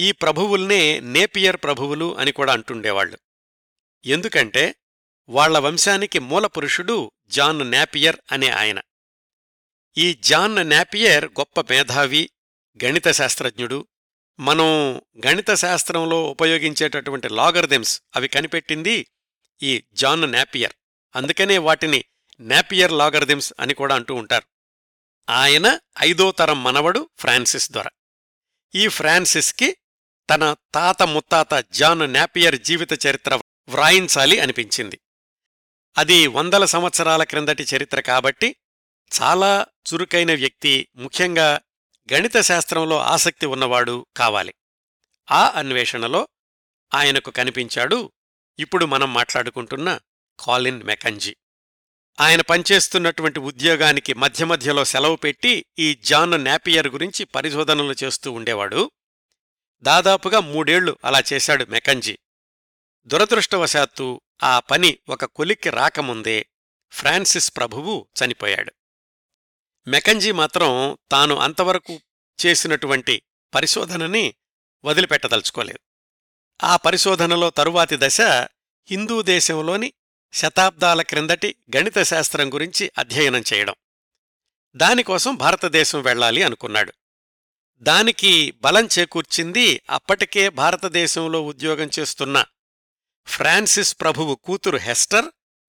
ఈ 0.00 0.12
ప్రభువుల్నే 0.12 1.00
నేపియర్ 1.00 1.56
ప్రభువులు 1.56 2.18
అని 2.18 2.32
కూడా 2.32 2.52
అంటుండేవాళ్ళు 2.52 3.18
ఎందుకంటే 4.04 4.74
వాళ్ళ 5.28 5.58
వంశానికి 5.58 6.18
మూలపురుషుడు 6.18 7.12
జాన్ 7.26 7.70
నాపియర్ 7.70 8.16
అనే 8.32 8.48
ఆయన. 8.48 8.80
ఈ 9.98 10.14
జాన్ 10.14 10.70
నాపియర్ 10.70 11.24
గొప్ప 11.24 11.60
మేధావి 11.60 12.30
గణిత 12.84 13.08
శాస్త్రజ్ఞుడు. 13.08 13.86
మనం 14.40 14.96
గణిత 15.26 15.54
శాస్త్రంలో 15.54 16.30
ఉపయోగించేటటువంటి 16.30 17.28
లాగర్దెమ్స్ 17.28 18.02
అవి 18.16 18.28
కనిపెట్టింది 18.28 19.06
ఈ 19.62 19.84
జాన్ 19.92 20.32
నాపియర్. 20.32 20.72
అందుకనే 21.16 21.58
వాటిని 21.58 22.04
నాపియర్ 22.40 22.92
లాగర్దెమ్స్ 22.92 23.52
అని 23.60 23.74
కూడా 23.74 23.94
అంటూ 23.94 24.14
ఉంటారు. 24.14 24.44
ఆయన 25.30 25.78
ఐదో 26.00 26.32
తరం 26.32 26.62
మనవడు 26.62 27.10
ఫ్రాన్సిస్ 27.18 27.72
దొర 27.72 27.88
ఈ 28.74 28.88
ఫ్రాన్సిస్కి 28.88 29.76
తన 30.30 30.56
తాత 30.74 31.02
ముత్తాత 31.02 31.54
జాన్ 31.54 32.14
నాపియర్ 32.14 32.62
జీవిత 32.62 33.06
చరిత్ర 33.06 33.34
వ్రాయించాలి 33.68 34.40
అనిపించింది. 34.40 35.00
అది 35.98 36.26
వందల 36.26 36.64
సంవత్సరాల 36.64 37.24
క్రిందటి 37.24 37.62
చరిత్ర 37.62 38.00
కాబట్టి 38.00 38.56
చాలా 39.22 39.66
చురుకైన 39.92 40.34
వ్యక్తి 40.34 40.88
ముఖ్యంగా 40.96 41.60
గణిత 42.12 42.36
శాస్త్రంలో 42.36 42.98
ఆసక్తి 42.98 43.46
ఉన్నవాడు 43.46 44.06
కావాలి. 44.16 44.54
ఆ 45.30 45.52
అన్వేషణలో 45.56 46.28
ఆయనకు 46.94 47.30
కనిపించాడు 47.30 48.12
ఇప్పుడు 48.58 48.86
మనం 48.86 49.14
మాట్లాడుకుంటున్న 49.14 50.00
కాలిన్ 50.40 50.82
మెకంజీ. 50.82 51.36
ఆయన 52.20 52.40
పనిచేస్తున్నటువంటి 52.40 53.40
ఉద్యోగానికి 53.40 54.14
మధ్య 54.14 54.44
మధ్యలో 54.44 54.84
సెలవు 54.84 55.16
పెట్టి 55.16 55.66
ఈ 55.78 55.94
జాన్ 55.94 56.44
నాపియర్ 56.44 56.88
గురించి 56.88 57.24
పరిశోధనలు 57.24 57.94
చేస్తూ 58.04 58.32
ఉండేవాడు. 58.32 58.90
దాదాపుగా 59.80 60.40
మూడేళ్ళు 60.40 60.98
అలా 61.04 61.22
చేశాడు 61.32 61.64
మెకంజీ. 61.64 62.18
దురదృష్టవశాత్తు 63.06 64.20
ఆ 64.42 64.60
పని 64.60 64.98
ఒక 65.08 65.24
కొలిక్కి 65.24 65.70
రాకముందే 65.70 66.46
ఫ్రాన్సిస్ 66.90 67.56
ప్రభువు 67.56 68.08
చనిపోయాడు. 68.24 68.72
మెకంజీ 69.86 70.32
మాత్రం 70.32 70.98
తాను 71.10 71.36
అంతవరకు 71.36 72.00
చేసినటువంటి 72.46 73.22
పరిశోధనని 73.54 74.34
వదిలిపెట్టదలుచుకోలేదు. 74.84 75.78
ఆ 76.64 76.76
పరిశోధనలో 76.76 77.50
తరువాతి 77.50 77.96
దశ 78.00 78.20
హిందూ 78.90 79.22
దేశంలోని 79.22 79.92
శతాబ్దాల 80.32 81.02
క్రిందటి 81.02 81.56
గణిత 81.76 82.02
శాస్త్రం 82.02 82.54
గురించి 82.54 82.90
అధ్యయనం 82.98 83.44
చేయడం. 83.54 83.74
దానికోసం 84.76 85.34
భారతదేశం 85.34 86.02
వెళ్ళాలి 86.02 86.42
అనుకున్నాడు. 86.42 86.92
దానికి 87.78 88.50
బలం 88.50 88.88
చేకూర్చింది 88.98 89.82
అప్పటికే 89.90 90.48
భారతదేశంలో 90.48 91.42
ఉద్యోగం 91.42 91.90
చేస్తున్న 91.98 92.44
ఫ్రాన్సిస్ 93.26 94.00
ప్రభువు 94.00 94.34
కూతురు 94.34 94.76
హెస్టర్ 94.76 95.24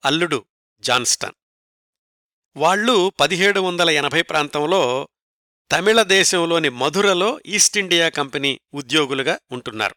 అల్లుడు 0.06 0.46
జాన్స్టన్. 0.80 1.32
వాళ్ళు 2.56 3.10
పదిహేడు 3.20 3.60
వందల 3.60 3.90
ఎనభై 3.90 4.22
ప్రాంతంలో 4.22 5.10
తమిళ 5.72 6.02
దేశంలోని 6.02 6.70
మధురలో 6.70 7.40
ఈస్ట్ 7.46 7.78
ఇండియా 7.78 8.10
కంపెనీ 8.10 8.60
ఉద్యోగులుగా 8.74 9.40
ఉంటున్నారు. 9.52 9.96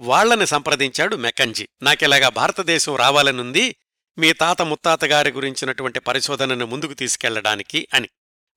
వాళ్ళని 0.00 0.46
సంప్రదించాడు 0.46 1.16
మెకంజీ. 1.16 1.68
నాకిలాగా 1.82 2.28
భారతదేశం 2.28 2.96
రావాలనుంది 2.96 3.76
మీ 4.18 4.32
తాత 4.32 4.62
ముత్తాతగారి 4.62 5.30
గురించినటువంటి 5.30 6.00
పరిశోధనను 6.00 6.66
ముందుకు 6.66 6.94
తీసుకెళ్ళడానికి 6.94 7.88
అని. 7.94 8.08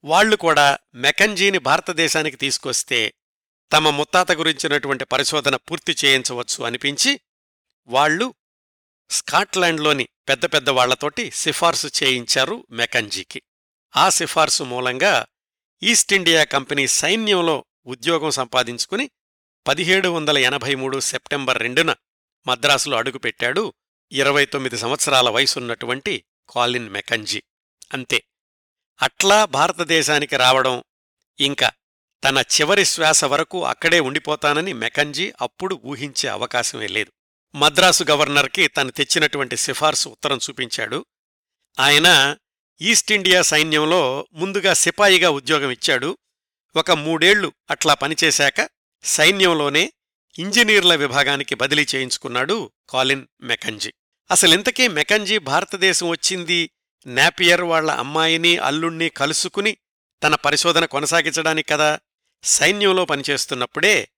వాళ్ళు 0.03 0.35
కూడా 0.35 0.77
మెకంజీని 0.95 1.57
భారతదేశానికి 1.57 2.37
తీసుకొస్తే 2.37 3.13
తమ 3.71 3.89
ముత్తాత 3.89 4.31
గురించినటువంటి 4.31 5.05
పరిశోధన 5.05 5.55
పూర్తి 5.55 5.95
చేయించవచ్చు 6.05 6.63
అనిపించి 6.63 7.19
వాళ్ళు 7.87 8.33
స్కాట్లాండ్లోని 9.09 10.07
పెద్ద 10.29 10.45
పెద్ద 10.45 10.69
వాళ్ళతోటి 10.69 11.31
సిఫార్సు 11.31 11.87
చేయించారు 12.03 12.67
మెకంజీకి. 12.71 13.41
ఆ 13.97 14.09
సిఫార్సు 14.09 14.63
మూలంగా 14.63 15.25
ఈస్ట్ 15.83 16.13
ఇండియా 16.13 16.43
కంపెనీ 16.43 16.87
సైన్యంలో 16.87 17.65
ఉద్యోగం 17.85 18.31
సంపాదించుకుని 18.31 19.09
పదిహేడు 19.67 20.09
వందల 20.09 20.37
ఎనభై 20.37 20.75
మూడు 20.75 20.99
సెప్టెంబర్ 20.99 21.59
రెండున 21.59 21.95
మద్రాసులో 22.47 22.97
అడుగుపెట్టాడు 22.97 23.73
ఇరవై 24.11 24.45
తొమ్మిది 24.45 24.77
సంవత్సరాల 24.77 25.29
వయసున్నటువంటి 25.29 26.23
కాలిన్ 26.49 26.89
మెకంజీ. 26.89 27.43
అంతే. 27.93 28.23
అట్లా 29.01 29.45
భారతదేశానికి 29.45 30.37
రావడం 30.37 30.83
ఇంకా 31.39 31.71
తన 32.23 32.37
చివరి 32.37 32.85
శ్వాస 32.85 33.23
వరకు 33.23 33.65
అక్కడే 33.65 33.99
ఉండిపోతానని 33.99 34.73
మెకంజీ 34.73 35.33
అప్పుడు 35.41 35.81
ఊహించే 35.85 36.29
అవకాశమే 36.29 36.87
లేదు. 36.87 37.11
మద్రాసు 37.55 38.05
గవర్నర్కి 38.09 38.67
తను 38.67 38.91
తెచ్చినటువంటి 38.91 39.57
సిఫార్సు 39.57 40.09
ఉత్తరం 40.09 40.37
చూపించాడు. 40.37 41.05
ఆయన 41.79 42.37
ఈస్ట్ 42.81 43.11
ఇండియా 43.11 43.41
సైన్యంలో 43.41 44.27
ముందుగా 44.33 44.73
సిపాయిగా 44.73 45.29
ఉద్యోగం 45.29 45.71
ఇచ్చాడు. 45.71 46.17
ఒక 46.75 46.91
మూడేళ్ళు 46.91 47.53
అట్లా 47.71 47.93
పనిచేశాక 47.93 48.69
సైన్యంలోనే 49.03 49.93
ఇంజనీర్ల 50.39 50.95
విభాగానికి 50.95 51.55
బదిలీ 51.55 51.85
చేయించుకున్నాడు 51.95 52.71
కాలిన్ 52.89 53.27
మెకంజీ. 53.41 53.93
అసలింతకీ 54.31 54.87
మెకంజీ 54.87 55.37
భారతదేశం 55.37 56.09
వచ్చింది 56.09 56.69
నాపియర్ 57.07 57.61
వాళ్ళ 57.61 57.91
అమ్మాయిని 57.91 58.57
అల్లుణ్ణి 58.57 59.09
కలుసుకుని 59.09 59.77
తన 60.23 60.35
పరిశోధన 60.35 60.85
కొనసాగించడానికి 60.85 61.69
కదా. 61.69 61.99
సైన్యంలో 62.43 63.05
పనిచేస్తున్నప్పుడే 63.05 64.09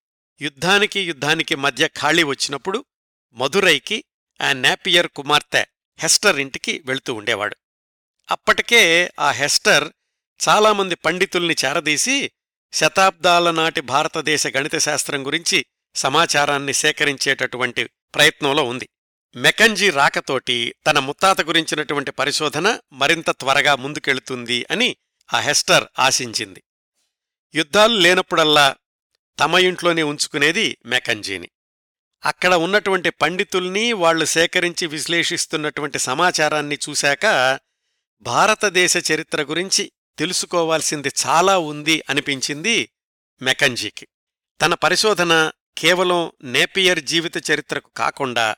యుద్ధానికి 0.41 1.01
యుద్ధానికి 1.01 1.55
మధ్య 1.55 1.87
ఖాళీ 1.87 2.23
వచ్చినప్పుడు 2.23 2.85
మధురైకి 3.33 4.03
ఆ 4.41 4.53
నాపియర్ 4.53 5.07
కుమార్తె 5.07 5.65
హెస్టర్ 5.99 6.39
ఇంటికి 6.39 6.83
వెళుతూ 6.85 7.13
ఉండేవాడు. 7.13 7.55
అప్పటికే 8.31 9.11
ఆ 9.19 9.31
హెస్టర్ 9.31 9.91
చాలామంది 10.49 10.95
పండితుల్ని 10.95 11.55
చేరదీసి 11.65 12.31
శతాబ్దాల 12.75 13.51
నాటి 13.51 13.81
భారతదేశ 13.81 14.47
గణిత 14.47 14.77
శాస్త్రం 14.77 15.25
గురించి 15.25 15.65
సమాచారాన్ని 15.95 16.73
సేకరించేటటువంటి 16.73 17.83
ప్రయత్నంలో 18.15 18.63
ఉంది. 18.63 18.89
మెకంజీ 19.35 19.89
రాకతోటి 19.89 20.75
తన 20.87 20.99
ముత్తాత 20.99 21.41
గురించినటువంటి 21.41 22.11
పరిశోధన 22.11 22.79
మరింత 22.93 23.29
త్వరగా 23.29 23.75
ముందుకెళుతుంది 23.75 24.65
అని 24.71 24.95
ఆ 25.33 25.39
హెస్టర్ 25.39 25.83
ఆశించింది. 25.99 26.63
యుద్ధాలు 27.55 27.97
లేనప్పుడల్లా 27.97 28.75
తమ 29.39 29.57
ఇంట్లోనే 29.57 30.03
ఉంచుకునేది 30.03 30.77
మెకంజీని. 30.85 31.49
అక్కడ 32.25 32.53
ఉన్నటువంటి 32.53 33.09
పండితుల్ని 33.09 33.93
వాళ్ళు 33.93 34.25
సేకరించి 34.25 34.87
విశ్లేషిస్తున్నటువంటి 34.87 35.99
సమాచారాన్ని 35.99 36.77
చూశాక 36.89 37.59
భారతదేశ 38.21 39.11
చరిత్ర 39.11 39.43
గురించి 39.43 39.91
తెలుసుకోవాల్సింది 40.17 41.11
చాలా 41.27 41.57
ఉంది 41.57 42.03
అనిపించింది 42.09 42.89
మెకంజీకి. 43.41 44.07
తన 44.61 44.73
పరిశోధన 44.73 45.51
కేవలం 45.77 46.31
నేపియర్ 46.43 46.99
జీవిత 46.99 47.51
చరిత్రకు 47.51 47.91
కాకుండా 47.97 48.55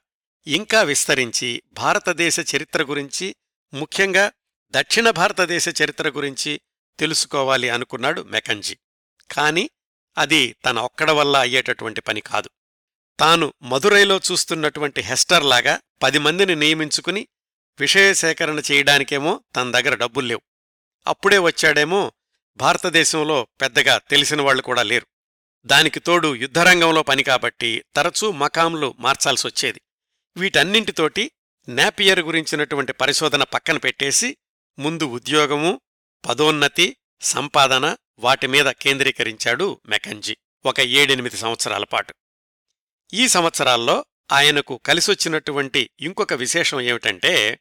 ఇంకా 0.48 0.82
విస్తరించి 0.82 1.64
భారతదేశ 1.74 2.56
చరిత్ర 2.56 2.84
గురించి 2.84 3.36
ముఖ్యంగా 3.74 4.32
దక్షిణ 4.72 5.10
భారతదేశ 5.10 5.70
చరిత్ర 5.84 6.10
గురించి 6.10 6.62
తెలుసుకోవాలి 7.00 7.70
అనుకున్నాడు 7.70 8.22
మెకంజీ. 8.22 8.78
కాని 9.32 9.70
అది 10.18 10.56
తన 10.66 10.80
ఒక్కడ 10.80 11.12
వల్ల 11.12 11.38
అయ్యేటటువంటి 11.38 12.02
పని 12.02 12.22
కాదు. 12.22 12.50
తాను 13.20 13.54
మదురైలో 13.62 14.20
చూస్తున్నటువంటి 14.32 15.02
హెస్టర్లాగా 15.02 15.80
పది 16.04 16.20
మందిని 16.20 16.56
నియమించుకుని 16.56 17.28
విషయ 17.80 18.14
సేకరణ 18.14 18.60
చేయడానికేమో 18.60 19.44
తన 19.56 19.72
దగ్గర 19.72 19.96
డబ్బుల్లేవు 19.96 20.42
అప్పుడే 21.08 21.38
వచ్చాడేమో 21.38 22.12
భారతదేశంలో 22.58 23.48
పెద్దగా 23.62 23.98
తెలిసిన 23.98 24.42
వాళ్ళు 24.42 24.62
కూడా 24.62 24.84
లేరు. 24.84 25.08
దానికి 25.66 26.00
తోడు 26.00 26.36
యుద్ధరంగంలో 26.36 27.04
పని 27.04 27.24
కాబట్టి 27.24 27.86
తరచూ 27.96 28.32
మకాంలు 28.32 28.96
మార్చాల్సొచ్చేది 29.00 29.82
వీటన్నింటితోటి 30.38 31.32
నాపియర్ 31.70 32.20
గురించినటువంటి 32.20 32.94
పరిశోధన 32.94 33.44
పక్కన 33.44 33.78
పెట్టేసి 33.78 34.38
ముందు 34.80 35.04
ఉద్యోగము 35.04 35.82
పదోన్నతి 36.26 36.98
సంపాదన 37.22 37.98
వాటిమీద 38.20 38.66
కేంద్రీకరించాడు 38.66 39.82
మెకంజీ 39.86 40.38
ఒక 40.66 40.80
ఏడెనిమిది 40.80 41.38
సంవత్సరాల 41.38 41.84
పాటు. 41.84 42.14
ఈ 43.14 43.28
సంవత్సరాల్లో 43.28 44.06
ఆయనకు 44.32 44.78
కలిసొచ్చినటువంటి 44.86 45.90
ఇంకొక 46.00 46.34
విశేషం 46.34 46.82
ఏమిటంటే 46.82 47.60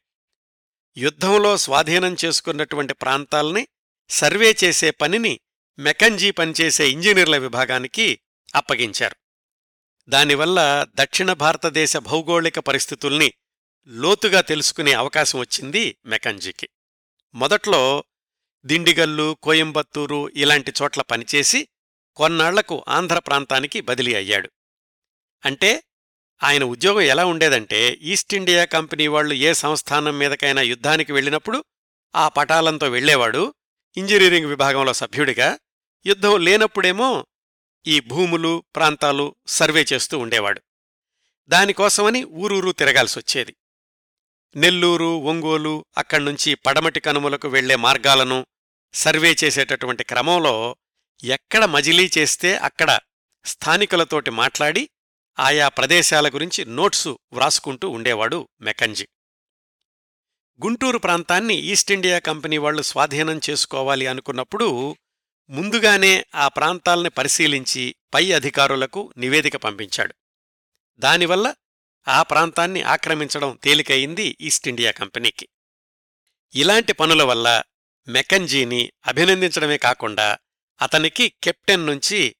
యుద్ధంలో 0.97 1.57
స్వాధీనం 1.57 2.15
చేసుకున్నటువంటి 2.25 2.93
ప్రాంతాల్ని 2.93 3.67
సర్వే 4.09 4.55
చేసే 4.63 4.91
పనిని 4.91 5.39
మెకంజీ 5.79 6.31
పనిచేసే 6.31 6.89
ఇంజనీర్ల 6.89 7.37
విభాగానికి 7.37 8.19
అప్పగించారు. 8.55 9.15
దానివల్ల 10.09 10.85
దక్షిణ 10.95 11.33
భారతదేశ 11.33 11.97
భౌగోళిక 11.97 12.59
పరిస్థితుల్ని 12.59 13.33
లోతుగా 13.87 14.41
తెలుసుకునే 14.41 14.93
అవకాశం 14.93 15.39
వచ్చింది 15.39 15.97
మెకంజీకి. 16.05 16.69
మొదట్లో 17.35 18.03
దిండిగల్లు 18.65 19.37
కోయంబత్తూరు 19.43 20.29
ఇలాంటి 20.29 20.73
చోట్ల 20.81 21.01
పనిచేసి 21.01 21.67
కొన్నాళ్ళకు 22.15 22.85
ఆంధ్ర 22.87 23.19
ప్రాంతానికి 23.19 23.81
బదిలీ 23.81 24.13
అయ్యాడు. 24.15 24.51
అంటే 25.45 25.83
ఆయన 26.43 26.63
ఉద్యోగం 26.63 27.01
ఎలా 27.01 27.25
ఉండేదంటే 27.25 27.89
ఈస్ట్ 28.01 28.33
ఇండియా 28.33 28.65
కంపెనీ 28.65 29.07
వాళ్ళు 29.07 29.33
ఏ 29.33 29.53
సంస్థానం 29.53 30.19
మీదకైనా 30.19 30.61
యుద్ధానికి 30.61 31.13
వెళ్ళినప్పుడు 31.13 31.65
ఆ 32.15 32.27
పటాలంతో 32.27 32.89
వెళ్ళేవాడు 32.89 33.53
ఇంజనీరింగ్ 33.97 34.45
విభాగంలో 34.45 34.93
సభ్యుడిగా. 34.93 35.59
యుద్ధం 36.05 36.43
లేనప్పుడేమో 36.43 37.25
ఈ 37.87 37.99
భూములు 37.99 38.63
ప్రాంతాలు 38.75 39.35
సర్వే 39.47 39.85
చేస్తూ 39.93 40.19
ఉండేవాడు. 40.19 40.61
దానికోసమని 41.47 42.23
ఊరూరు 42.23 42.71
తిరగాల్సొచ్చేది. 42.71 43.55
నెల్లూరు 44.55 45.05
ఒంగోలు 45.05 45.85
అక్కడ్నుంచి 45.97 46.55
పడమటి 46.55 46.99
కనుమలకు 46.99 47.47
వెళ్ళే 47.47 47.75
మార్గాలను 47.75 48.45
సర్వే 48.93 49.35
చేసేటటువంటి 49.43 50.03
క్రమంలో 50.03 50.75
ఎక్కడ 51.23 51.65
మజిలీ 51.65 52.09
చేస్తే 52.17 52.55
అక్కడ 52.55 52.99
స్థానికులతోటి 53.45 54.29
మాట్లాడి 54.29 54.89
ఆయా 55.39 55.67
ప్రదేశాల 55.67 56.29
గురించి 56.29 56.65
నోట్సు 56.65 57.19
వ్రాసుకుంటూ 57.33 57.89
ఉండేవాడు 57.89 58.49
మెకంజీ. 58.61 59.07
గుంటూరు 60.63 60.97
ప్రాంతాన్ని 60.97 61.55
ఈస్ట్ 61.55 61.91
ఇండియా 61.91 62.19
కంపెనీ 62.19 62.57
వాళ్ళు 62.57 62.81
స్వాధీనం 62.81 63.41
చేసుకోవాలి 63.49 64.07
అనుకున్నప్పుడు 64.07 64.97
ముందుగానే 65.49 66.25
ఆ 66.35 66.47
ప్రాంతాల్ని 66.47 67.09
పరిశీలించి 67.09 67.95
పై 68.13 68.31
అధికారులకు 68.31 69.13
నివేదిక 69.17 69.55
పంపించాడు. 69.55 70.15
దానివల్ల 70.99 71.55
ఆ 72.07 72.23
ప్రాంతాన్ని 72.23 72.81
ఆక్రమించడం 72.81 73.59
తేలికయింది 73.63 74.37
ఈస్ట్ 74.41 74.67
ఇండియా 74.67 74.91
కంపెనీకి. 74.91 75.47
ఇలాంటి 76.55 76.93
పనుల 76.93 77.23
వల్ల 77.23 77.63
మెకంజీని 78.07 78.91
అభినందించడమే 79.05 79.77
కాకుండా 79.77 80.37
అతనికి 80.81 81.33
కెప్టెన్ 81.43 81.85
నుంచి 81.85 82.35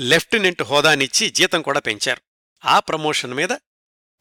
లెఫ్టినెంట్ 0.00 0.62
హోదానిచ్చి 0.62 1.30
జీతం 1.30 1.62
కూడా 1.62 1.80
పెంచారు. 1.80 2.22
ఆ 2.64 2.80
ప్రమోషన్ 2.80 3.34
మీద 3.34 3.48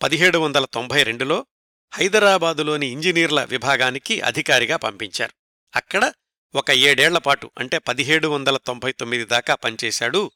పదిహేడు 0.04 0.38
వందల 0.38 0.66
తొంభై 0.66 1.04
రెండులో 1.04 1.46
హైదరాబాదులోని 1.94 2.88
ఇంజనీర్ల 2.88 3.44
విభాగానికి 3.44 4.22
అధికారిగా 4.22 4.78
పంపించారు. 4.78 5.34
అక్కడ 5.76 6.14
ఒక 6.56 6.72
ఏడేళ్ళపాటు 6.72 7.52
అంటే 7.58 7.78
పదిహేడు 7.78 8.28
వందల 8.28 8.58
తొంభై 8.58 8.92
తొమ్మిది 8.92 9.26
దాకా 9.26 9.56
పనిచేశాడు 9.56 10.32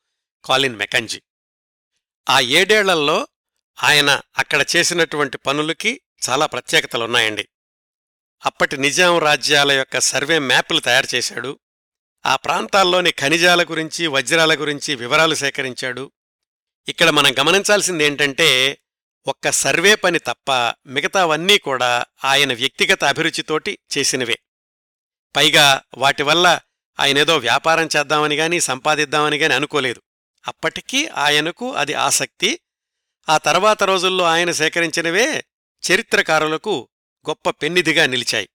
కాలిన్ 0.45 0.75
మెకంజీ. 0.75 1.21
ఆ 2.29 2.39
ఏడేళ్ళల్లో 2.39 3.27
ఆయన 3.83 4.21
అక్కడ 4.37 4.65
చేసినటువంటి 4.75 5.37
పనులకి 5.37 6.01
చాలా 6.29 6.45
ప్రత్యేకతలున్నాయండి. 6.45 7.49
అప్పటి 8.45 8.77
నిజాం 8.77 9.17
రాజ్యాల 9.17 9.71
యొక్క 9.71 9.99
సర్వే 9.99 10.39
మ్యాప్లు 10.39 10.79
తయారు 10.79 11.15
చేశాడు. 11.15 11.59
ఆ 12.25 12.35
ప్రాంతాల్లోని 12.35 13.11
ఖనిజాల 13.11 13.63
గురించి 13.63 14.07
వజ్రాల 14.07 14.53
గురించి 14.53 14.95
వివరాలు 14.95 15.35
సేకరించాడు. 15.35 16.11
ఇక్కడ 16.87 17.09
మనం 17.09 17.31
గమనించాల్సిందేంటంటే 17.39 18.77
ఒక్క 19.27 19.51
సర్వే 19.51 19.95
పని 19.95 20.19
తప్ప 20.19 20.51
మిగతావన్నీ 20.85 21.57
కూడా 21.57 22.05
ఆయన 22.25 22.53
వ్యక్తిగత 22.53 23.03
అభిరుచితోటి 23.03 23.79
చేసినవే. 23.97 24.39
పైగా 25.35 25.81
వాటి 25.97 26.23
వల్ల 26.23 26.59
ఆయనేదో 26.99 27.37
వ్యాపారం 27.37 27.89
చేద్దామని 27.97 28.35
గాని 28.35 28.59
సంపాదిద్దామని 28.59 29.37
గాని 29.37 29.53
అనుకోలేదు. 29.53 30.01
అప్పటికీ 30.47 31.07
ఆయనకు 31.07 31.73
అది 31.73 31.93
ఆసక్తి. 31.93 32.59
ఆ 33.29 33.37
తర్వాత 33.37 33.83
రోజుల్లో 33.83 34.23
ఆయన 34.23 34.51
సేకరించినవే 34.51 35.43
చరిత్రకారులకు 35.91 36.89
గొప్ప 37.29 37.49
పెన్నిదిగా 37.49 38.05
నిలిచాయి. 38.05 38.49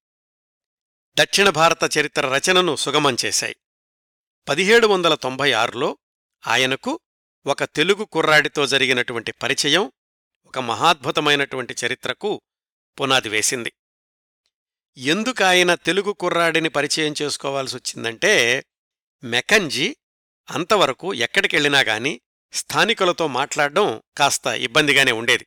దక్షిణ 1.19 1.51
భారత 1.51 1.99
చరిత్ర 1.99 2.29
రచనను 2.29 2.77
సుగమం 2.77 3.17
చేశాయి. 3.25 3.57
పదిహేడు 4.49 4.87
వందల 4.87 5.15
తొంభై 5.15 5.53
ఆరులో 5.53 5.99
ఆయనకు 6.47 7.01
ఒక 7.47 7.65
తెలుగు 7.65 8.05
కుర్రాడితో 8.05 8.67
జరిగినటువంటి 8.67 9.33
పరిచయం 9.33 9.93
ఒక 10.47 10.59
మహాద్భుతమైనటువంటి 10.59 11.75
చరిత్రకు 11.87 12.43
పునాది 13.01 13.29
వేసింది. 13.29 13.73
ఎందుకాయన 14.97 15.75
తెలుగు 15.75 16.13
కుర్రాడిని 16.13 16.69
పరిచయం 16.69 17.15
చేసుకోవాల్సొచ్చిందంటే 17.23 18.65
మెకంజీ 19.25 19.97
అంతవరకు 20.51 21.15
ఎక్కడికెళ్ళినా 21.15 21.81
గాని 21.81 22.21
స్థానికులతో 22.53 23.27
మాట్లాడడం 23.27 24.03
కాస్త 24.19 24.47
ఇబ్బందిగానే 24.47 25.13
ఉండేది. 25.13 25.47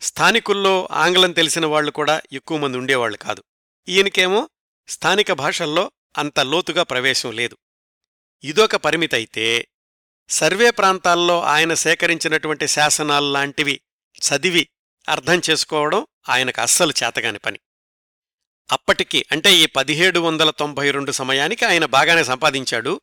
స్థానికుల్లో 0.00 0.88
ఆంగ్లం 0.92 1.32
తెలిసిన 1.32 1.66
వాళ్ళు 1.66 1.90
కూడా 1.90 2.22
ఎక్కువ 2.32 2.58
మంది 2.58 2.78
ఉండేవాళ్ళు 2.78 3.18
కాదు. 3.18 3.44
ఈయనకేమో 3.88 4.48
స్థానిక 4.88 5.32
భాషల్లో 5.32 5.90
అంత 6.16 6.40
లోతుగా 6.40 6.82
ప్రవేశం 6.82 7.32
లేదు. 7.32 7.56
ఇదొక 8.44 8.76
పరిమితైతే 8.76 9.68
సర్వే 10.28 10.70
ప్రాంతాల్లో 10.70 11.42
ఆయన 11.42 11.74
సేకరించినటువంటి 11.74 12.68
శాసనాల్లాంటివి 12.68 13.80
చదివి 14.28 14.68
అర్థం 15.08 15.42
చేసుకోవడం 15.50 16.06
ఆయనకు 16.28 16.60
అస్సలు 16.60 16.92
చేతగాని 17.04 17.38
పని. 17.38 17.58
అప్పటికి 18.72 19.26
అంటే 19.32 19.54
ఈ 19.54 19.66
పదిహేడు 19.66 20.20
వందల 20.20 20.50
తొంభై 20.50 20.90
రెండు 20.90 21.12
సమయానికి 21.12 21.64
ఆయన 21.64 21.84
బాగానే 21.84 22.24
సంపాదించాడు. 22.24 23.00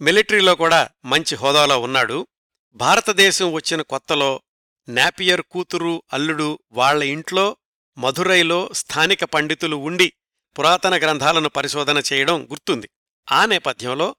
మిలిటరీలో 0.00 0.54
కూడా 0.54 0.88
మంచి 1.04 1.36
హోదాలో 1.36 1.80
ఉన్నాడు. 1.80 2.26
భారతదేశం 2.74 3.52
వచ్చిన 3.52 3.82
కొత్తలో 3.82 4.42
నాపియర్ 4.88 5.42
కూతురు 5.42 6.02
అల్లుడు 6.12 6.58
వాళ్ళ 6.72 7.02
ఇంట్లో 7.02 7.56
మధురైలో 7.98 8.70
స్థానిక 8.72 9.24
పండితులు 9.24 9.76
ఉండి 9.76 10.12
పురాతన 10.58 10.96
గ్రంథాలను 10.96 11.48
పరిశోధన 11.48 12.02
చేయడం 12.12 12.44
గుర్తుంది. 12.50 12.88
ఆ 13.32 13.44
నేపథ్యంలో 13.44 14.16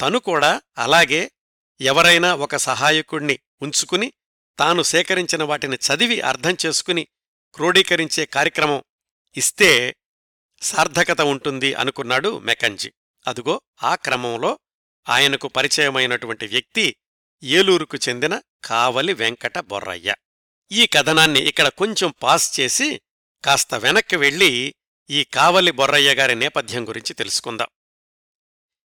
తను 0.00 0.18
కూడా 0.18 0.62
అలాగే 0.78 1.30
ఎవరైనా 1.80 2.34
ఒక 2.34 2.56
సహాయకుణ్ణి 2.56 3.38
ఉంచుకుని 3.62 4.12
తాను 4.58 4.82
సేకరించిన 4.82 5.42
వాటిని 5.42 5.76
చదివి 5.76 6.20
అర్థం 6.20 6.56
చేసుకుని 6.66 7.08
క్రోడీకరించే 7.54 8.26
కార్యక్రమం 8.26 8.82
ఇస్తే 9.36 9.96
సార్థకత 10.62 11.20
ఉంటుంది 11.20 11.74
అనుకున్నాడు 11.74 12.38
మెకంజీ. 12.38 12.92
అదుగో 13.26 13.60
ఆ 13.82 13.94
క్రమంలో 13.94 14.58
ఆయనకు 15.08 15.48
పరిచయమైనటువంటి 15.48 16.46
వ్యక్తి 16.46 16.96
ఏలూరుకు 17.42 17.98
చెందిన 18.08 18.42
కావలి 18.64 19.12
వెంకట 19.12 19.58
బొర్రయ్య. 19.58 20.14
ఈ 20.72 20.86
కథనాన్ని 20.86 21.40
ఇక్కడ 21.40 21.68
కొంచెం 21.68 22.14
పాస్ 22.22 22.60
చేసి 22.60 23.00
కాస్త 23.44 23.74
వెనక్కి 23.74 24.16
వెళ్ళి 24.16 24.74
ఈ 25.10 25.24
కావలి 25.24 25.70
బొర్రయ్య 25.70 26.14
గారి 26.14 26.34
నేపథ్యం 26.34 26.88
గురించి 26.88 27.14
తెలుసుకుందాం. 27.14 27.68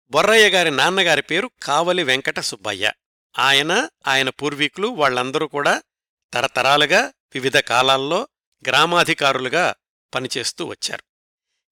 బొర్రయ్య 0.09 0.49
గారి 0.49 0.71
నాన్నగారి 0.71 1.21
పేరు 1.21 1.51
కావలి 1.63 2.03
వెంకట 2.03 2.39
సుబ్బయ్య. 2.39 2.93
ఆయన 3.39 3.89
ఆయన 4.07 4.29
పూర్వీకులు 4.29 4.87
వాళ్ళందరూ 4.87 5.47
కూడా 5.47 5.83
తరతరాలుగా 6.33 7.13
వివిధ 7.33 7.57
కాలాల్లో 7.57 8.27
గ్రామాధికారులుగా 8.67 9.75
పనిచేస్తూ 10.15 10.65
వచ్చారు. 10.65 11.03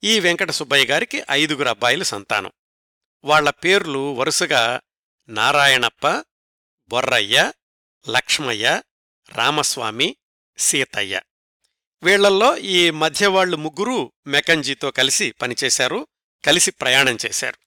ఈ 0.03 0.19
వెంకట 0.19 0.51
సుబ్బయ్య 0.51 0.85
గారికి 0.85 1.23
ఐదుగురు 1.31 1.69
అబ్బాయిలు 1.69 2.03
సంతానం. 2.03 2.51
వాళ్ళ 3.23 3.49
పేర్లు 3.49 4.15
వరుసగా 4.15 4.81
నారాయణప్ప 5.29 6.25
బొర్రయ్య 6.87 7.53
లక్ష్మయ్య 8.09 8.81
రామస్వామి 9.29 10.17
సీతయ్య. 10.57 11.21
వీళ్ళల్లో 12.03 12.57
ఈ 12.57 12.89
మధ్యవాళ్ళు 12.89 13.57
ముగ్గురు 13.57 14.13
మెకంజీతో 14.27 14.91
కలిసి 14.91 15.31
పనిచేశారు 15.31 16.07
కలిసి 16.45 16.71
ప్రయాణం 16.71 17.17
చేశారు. 17.25 17.57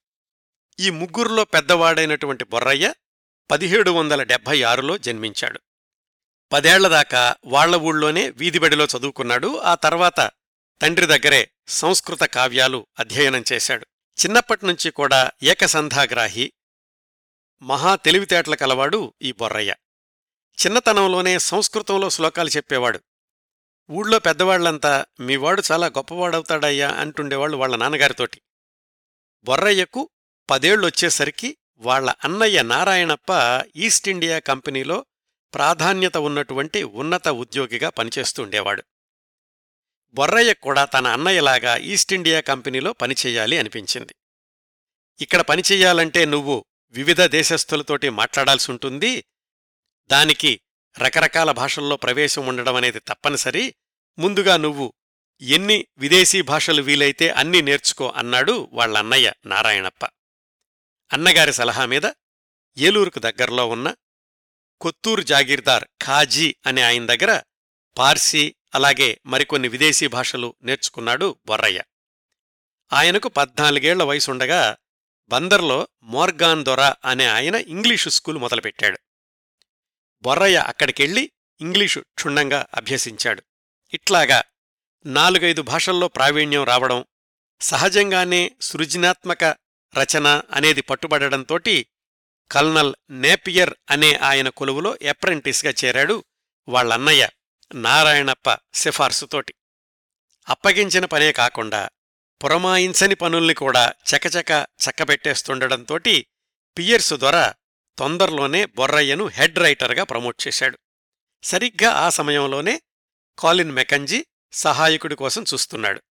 ఈ 0.79 0.89
ముగ్గురులో 0.89 1.43
పెద్దవాడైనటువంటి 1.43 2.43
బొర్రయ్య 2.43 2.93
పదిహేడు 3.51 3.91
వందల 3.91 4.23
డెబ్భై 4.23 4.63
ఆరులో 4.63 4.97
జన్మించాడు. 4.97 5.61
పదేళ్ళదాకా 6.51 7.35
వాళ్ళ 7.45 7.75
ఊళ్ళోనే 7.75 8.29
వీధిబడిలో 8.29 8.85
చదువుకున్నాడు 8.85 9.57
ఆ 9.57 9.75
తర్వాత 9.75 10.31
తండ్రి 10.81 11.05
దగ్గరే 11.05 11.51
సంస్కృత 11.67 12.19
కావ్యాలు 12.19 12.87
అధ్యయనం 12.99 13.43
చేశాడు. 13.53 13.87
చిన్నప్పటినుంచి 14.25 14.91
కూడా 14.91 15.31
ఏకసంధాగ్రాహి 15.43 16.53
మహా 17.61 17.95
తెలివితేటల 17.95 18.55
కలవాడు 18.55 19.13
ఈ 19.21 19.31
బొర్రయ్య. 19.31 19.75
చిన్నతనంలోనే 20.65 21.39
సంస్కృతంలో 21.39 22.09
శ్లోకాలు 22.09 22.49
చెప్పేవాడు. 22.49 22.99
ఊళ్ళో 23.91 24.19
పెద్దవాళ్ళంతా 24.19 25.05
మీవాడు 25.19 25.63
చాలా 25.71 25.87
గొప్పవాడవుతాడయ్యా 25.87 26.91
అంటుండేవాళ్ళు 26.91 27.57
వాళ్ళ 27.57 27.75
నాన్నగారితోటి. 27.75 28.41
బొర్రయ్యకు 29.43 30.09
పదేళ్ళొచ్చేసరికి 30.49 31.57
వాళ్ళ 31.77 32.13
అన్నయ్య 32.23 32.63
నారాయణప్ప 32.63 33.63
ఈస్ట్ 33.75 34.09
ఇండియా 34.09 34.39
కంపెనీలో 34.39 35.05
ప్రాధాన్యత 35.53 36.17
ఉన్నటువంటి 36.17 36.83
ఉన్నత 36.83 37.27
ఉద్యోగిగా 37.27 37.89
పనిచేస్తుండేవాడు 37.89 38.83
బొర్రయ్య 40.13 40.53
కూడా 40.53 40.85
తన 40.85 41.07
అన్నయ్యలాగా 41.07 41.77
ఈస్ట్ 41.77 42.13
ఇండియా 42.13 42.39
కంపెనీలో 42.39 42.93
పనిచేయాలి 42.93 43.57
అనిపించింది. 43.57 44.15
ఇక్కడ 45.21 45.41
పనిచేయాలంటే 45.41 46.25
నువ్వు 46.25 46.65
వివిధ 46.91 47.21
దేశస్థులతోటి 47.21 48.09
మాట్లాడాల్సుంటుంది. 48.09 49.23
దానికి 50.11 50.61
రకరకాల 50.99 51.51
భాషల్లో 51.51 51.95
ప్రవేశం 51.95 52.47
ఉండడం 52.47 52.75
అనేది 52.75 52.99
తప్పనిసరి. 52.99 53.75
ముందుగా 54.19 54.57
నువ్వు 54.57 54.93
ఎన్ని 55.41 55.87
విదేశీ 55.97 56.41
భాషలు 56.41 56.81
వీలైతే 56.81 57.29
అన్నీ 57.29 57.61
నేర్చుకో 57.61 58.09
అన్నాడు 58.09 58.69
వాళ్ళన్నయ్య 58.73 59.33
నారాయణప్ప. 59.45 60.05
అన్నగారి 61.13 61.53
సలహా 61.53 61.85
మీద 61.85 62.11
ఏలూరుకు 62.77 63.19
దగ్గరలో 63.19 63.67
ఉన్న 63.67 63.95
కొత్తూరు 64.81 65.21
జాగీర్దార్ 65.21 65.85
ఖాజీ 66.03 66.55
అనే 66.65 66.81
ఆయన 66.81 67.05
దగ్గర 67.05 67.41
పార్సీ 67.97 68.55
అలాగే 68.75 69.21
మరికొన్ని 69.25 69.67
విదేశీ 69.67 70.07
భాషలు 70.07 70.55
నేర్చుకున్నాడు 70.63 71.37
బొర్రయ్య. 71.45 71.83
ఆయనకు 72.93 73.27
పద్నాలుగేళ్ళ 73.29 74.03
వయసుండగా 74.03 74.77
బందర్లో 75.29 75.87
మోర్గాన్ 76.03 76.65
దొర 76.65 76.93
అనే 77.05 77.25
ఆయన 77.25 77.55
ఇంగ్లీషు 77.55 78.09
స్కూల్ 78.09 78.37
మొదలుపెట్టాడు. 78.37 78.99
బొర్రయ్య 80.27 80.57
అక్కడికెళ్ళి 80.57 81.31
ఇంగ్లీషు 81.61 81.99
క్షుణ్ణంగా 81.99 82.65
అభ్యసించాడు. 82.73 83.43
ఇట్లాగా 83.93 84.43
నాలుగైదు 85.05 85.61
భాషల్లో 85.61 86.07
ప్రావీణ్యం 86.07 86.63
రావడం 86.63 87.05
సహజంగానే 87.61 88.51
సృజనాత్మక 88.61 89.43
రచన 89.99 90.41
అనేది 90.51 90.81
పట్టుబడడంతోటి 90.81 91.87
కల్నల్ 92.51 92.93
నేపియర్ 93.09 93.73
అనే 93.89 94.13
ఆయన 94.13 94.49
కొలువులో 94.49 94.97
అప్రెంటిస్గా 95.09 95.73
చేరాడు 95.85 96.23
వాళ్ళన్నయ్య 96.67 97.29
నారాయణప్ప 97.75 98.57
సిఫార్సుతోటి. 98.73 99.53
అప్పగించిన 100.49 101.05
పనే 101.05 101.31
కాకుండా 101.31 101.89
పురమాయించని 102.43 103.15
పనుల్ని 103.15 103.53
కూడా 103.53 103.93
చకచక 104.15 104.51
చక్కబెట్టేస్తుండటంతోటి 104.61 106.27
పియర్సు 106.77 107.15
దొర 107.15 107.53
తొందరలోనే 107.99 108.65
బొర్రయ్యను 108.65 109.27
హెడ్ 109.27 109.59
రైటర్గా 109.59 110.03
ప్రమోట్ 110.03 110.47
చేశాడు. 110.47 110.79
సరిగ్గా 111.43 111.89
ఆ 111.89 112.09
సమయంలోనే 112.09 112.81
కాలిన్ 113.39 113.71
మెకంజీ 113.71 114.25
సహాయకుడి 114.51 115.15
కోసం 115.15 115.45
చూస్తున్నాడు. 115.53 116.01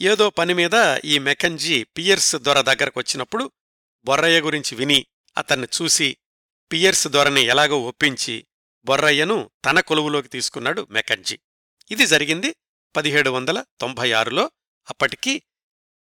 ఏదో 0.00 0.30
పనిమీద 0.30 0.98
ఈ 1.04 1.18
మెకంజీ 1.18 1.84
పియర్స్ 1.84 2.36
దొర 2.36 2.60
దగ్గరకొచ్చినప్పుడు 2.60 3.52
బొర్రయ్య 4.04 4.40
గురించి 4.40 4.74
విని 4.74 5.06
అతన్ని 5.36 5.66
చూసి 5.82 6.16
పియర్స్ 6.72 7.08
దొరని 7.08 7.40
ఎలాగో 7.40 7.82
ఒప్పించి 7.82 8.46
బొర్రయ్యను 8.84 9.50
తన 9.64 9.80
కొలువులోకి 9.80 10.28
తీసుకున్నాడు 10.28 10.86
మెకంజీ. 10.90 11.38
ఇది 11.90 12.06
జరిగింది 12.06 12.56
పదిహేడు 12.96 13.30
వందల 13.30 13.64
తొంభై 13.80 14.12
ఆరులో 14.12 14.50
అప్పటికి 14.90 15.42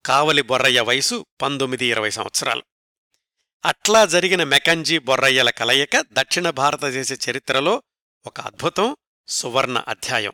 కావలి 0.06 0.42
బొర్రయ్య 0.42 0.80
వయసు 0.80 1.26
పంతొమ్మిది 1.42 1.86
ఇరవై 1.86 2.10
సంవత్సరాలు. 2.10 2.62
అట్లా 3.64 4.06
జరిగిన 4.06 4.44
మెకంజీ 4.44 4.98
బొర్రయ్యల 4.98 5.50
కలయిక 5.50 6.04
దక్షిణ 6.12 6.50
భారతదేశ 6.50 7.12
చరిత్రలో 7.30 7.82
ఒక 8.26 8.40
అద్భుతం 8.40 8.96
సువర్ణ 9.28 9.78
అధ్యాయం. 9.78 10.32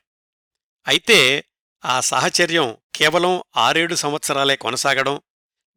అయితే 0.86 1.44
ఆ 1.84 2.00
సాహచర్యం 2.00 2.76
కేవలం 2.94 3.42
ఆరేడు 3.56 3.94
సంవత్సరాలే 3.94 4.56
కొనసాగడం 4.56 5.20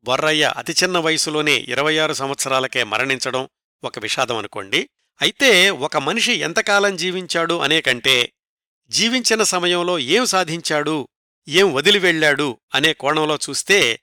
బొర్రయ్య 0.03 0.53
అతి 0.57 0.75
చిన్న 0.83 0.97
వయసులోనే 0.97 1.55
ఇరవై 1.55 1.97
ఆరు 1.97 2.13
సంవత్సరాలకే 2.13 2.83
మరణించడం 2.83 3.49
ఒక 3.83 3.99
విషాదం 3.99 4.37
అనుకోండి. 4.37 4.89
అయితే 5.21 5.69
ఒక 5.69 5.97
మనిషి 5.97 6.33
ఎంతకాలం 6.33 6.95
జీవించాడు 6.95 7.59
అనే 7.59 7.81
కంటే 7.81 8.33
జీవించిన 8.89 9.43
సమయంలో 9.43 9.99
ఏం 9.99 10.25
సాధించాడు 10.25 11.07
ఏం 11.47 11.73
వదిలి 11.73 11.99
వెళ్ళాడు 11.99 12.59
అనే 12.75 12.93
కోణంలో 12.93 13.39
చూస్తే 13.49 13.99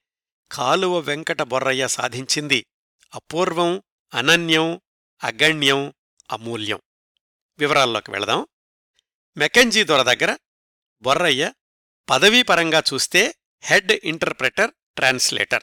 కాలువ 0.52 0.98
వెంకట 0.98 1.42
బొర్రయ్య 1.42 1.88
సాధించింది. 1.88 2.66
అపూర్వం 3.14 3.82
అనన్యం 4.14 4.80
అగణ్యం 5.24 5.94
అమూల్యం. 6.30 6.80
వివరాల్లోకి 7.58 8.10
వెళదాం. 8.10 8.46
మెకంజీ 9.36 9.84
దొర 9.84 10.02
దగ్గర 10.02 10.36
బొర్రయ్య 11.02 11.52
పదవీపరంగా 12.10 12.82
చూస్తే 12.94 13.34
హెడ్ 13.62 13.92
ఇంటర్ప్రెటర్ 13.92 14.70
ట్రాన్స్లేటర్. 14.96 15.62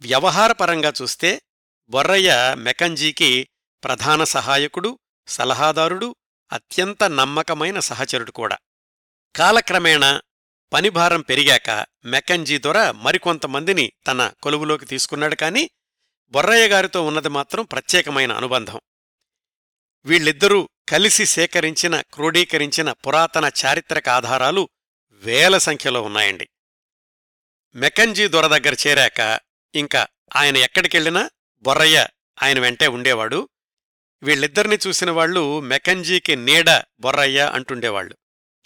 వ్యవహారపరంగా 0.00 0.92
చూస్తే 1.02 1.42
బొర్రయ్య 1.88 2.54
మెకంజీకి 2.58 3.48
ప్రధాన 3.84 4.24
సహాయకుడు 4.24 4.98
సలహాదారుడు 5.26 6.16
అత్యంత 6.52 7.04
నమ్మకమైన 7.04 7.80
సహచరుడు 7.80 8.30
కూడా. 8.30 8.58
కాలక్రమేణా 9.36 10.22
పనిభారం 10.72 11.20
పెరిగాక 11.20 11.86
మెకంజీ 12.04 12.58
దొర 12.58 12.90
మరికొంతమందిని 12.90 13.92
తన 14.06 14.32
కొలువులోకి 14.42 14.86
తీసుకున్నాడు 14.86 15.34
కాని 15.34 15.70
బొర్రయ్య 16.32 16.68
గారితో 16.68 17.06
ఉన్నది 17.06 17.28
మాత్రం 17.28 17.64
ప్రత్యేకమైన 17.64 18.32
అనుబంధం. 18.32 18.80
వీళ్ళిద్దరూ 20.04 20.68
కలిసి 20.88 21.26
సేకరించిన 21.26 22.00
క్రోడీకరించిన 22.00 22.92
పురాతన 22.92 23.50
చారిత్రక 23.64 24.08
ఆధారాలు 24.08 24.68
వేల 25.12 25.58
సంఖ్యలో 25.58 26.02
ఉన్నాయండి. 26.02 26.48
మెకంజీ 27.74 28.28
దొర 28.28 28.46
దగ్గర 28.46 28.76
చేరాక 28.86 29.40
ఇంకా 29.74 30.06
ఆయన 30.36 30.56
ఎక్కడికెళ్ళినా 30.56 31.30
బొర్రయ్య 31.62 32.06
ఆయన 32.42 32.60
వెంటే 32.60 32.86
ఉండేవాడు. 32.86 33.48
వీళ్ళిద్దరిని 34.22 34.78
చూసిన 34.86 35.10
వాళ్ళు 35.10 35.60
మెకంజీకి 35.60 36.36
నీడ 36.36 36.82
బొర్రయ్య 37.00 37.50
అంటుండేవాళ్ళు. 37.54 38.16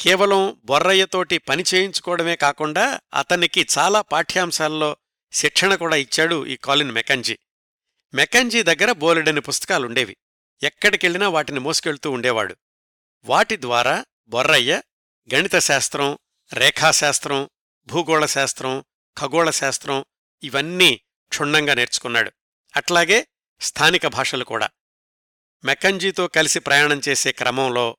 కేవలం 0.00 0.60
బొర్రయ్యతోటి 0.64 1.38
పని 1.38 1.64
చేయించుకోవడమే 1.74 2.36
కాకుండా 2.36 3.00
అతనికి 3.14 3.66
చాలా 3.78 4.00
పాఠ్యాంశాల్లో 4.00 4.96
శిక్షణ 5.32 5.74
కూడా 5.74 5.96
ఇచ్చాడు 5.96 6.46
ఈ 6.46 6.56
కాలిన్ 6.56 6.92
మెకంజీ. 6.92 7.38
మెకంజీ 8.14 8.62
దగ్గర 8.62 8.92
బోలెడని 8.92 9.40
పుస్తకాలుండేవి. 9.40 10.16
ఎక్కడికెళ్ళినా 10.62 11.28
వాటిని 11.28 11.60
మోసుకెళ్తూ 11.60 12.10
ఉండేవాడు. 12.10 12.56
వాటి 13.24 13.60
ద్వారా 13.60 14.04
బొర్రయ్య 14.28 14.82
గణితశాస్త్రం 15.34 16.18
రేఖాశాస్త్రం 16.52 17.50
భూగోళశాస్త్రం 17.86 18.84
ఖగోళశాస్త్రం 19.18 20.04
ఇవన్నీ 20.42 21.00
క్షుణ్ణంగా 21.28 21.74
నేర్చుకున్నాడు. 21.74 22.32
అట్లాగే 22.76 23.26
స్థానిక 23.60 24.06
భాషలు 24.06 24.44
కూడా. 24.44 24.68
మెకంజీతో 25.64 26.28
కలిసి 26.28 26.60
ప్రయాణం 26.60 27.00
చేసే 27.08 27.32
క్రమంలో 27.32 27.96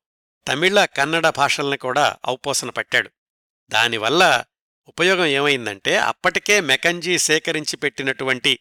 తమిళ 0.48 0.86
కన్నడ 0.86 1.30
భాషల్ని 1.30 1.78
కూడా 1.78 2.18
ఔపోసన 2.28 2.70
పట్టాడు. 2.70 3.10
దానివల్ల 3.70 4.46
ఉపయోగం 4.88 5.26
ఏమైందంటే 5.26 5.98
అప్పటికే 5.98 6.62
మెకంజీ 6.62 7.18
సేకరించి 7.18 7.78
పెట్టినటువంటి 7.78 8.60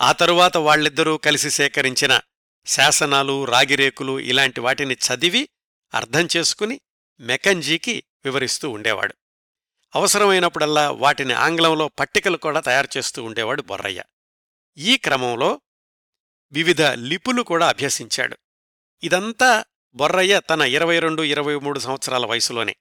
ఆ 0.00 0.12
తరువాత 0.12 0.56
వాళ్ళిద్దరూ 0.56 1.16
కలిసి 1.16 1.50
సేకరించిన 1.50 2.20
శాసనాలు 2.66 3.44
రాగిరేకులు 3.44 4.20
ఇలాంటి 4.20 4.60
వాటిని 4.60 4.94
చదివి 4.94 5.48
అర్థం 5.94 6.28
చేసుకుని 6.36 6.80
మెకంజీకి 7.20 8.04
వివరిస్తూ 8.24 8.70
ఉండేవాడు. 8.70 9.14
అవసరమైనప్పుడల్లా 9.94 10.90
వాటిని 10.90 11.32
ఆంగ్లంలో 11.32 11.88
పట్టికలు 11.88 12.36
కూడా 12.36 12.60
తయారు 12.60 12.88
చేస్తూ 12.96 13.24
ఉండేవాడు 13.24 13.62
బొర్రయ్య. 13.62 14.02
ఈ 14.78 14.96
క్రమంలో 14.96 15.60
వివిధ 16.52 16.82
లిపులు 16.82 17.42
కూడా 17.42 17.68
అభ్యసించాడు. 17.68 18.36
ఇదంతా 19.02 19.64
బొర్రయ్య 19.94 20.40
తన 20.50 20.60
ఇరవై 20.60 20.98
రెండు 20.98 21.22
ఇరవై 21.22 21.54
మూడు 21.54 21.78
సంవత్సరాల 21.78 22.26
వయసులోనే. 22.26 22.76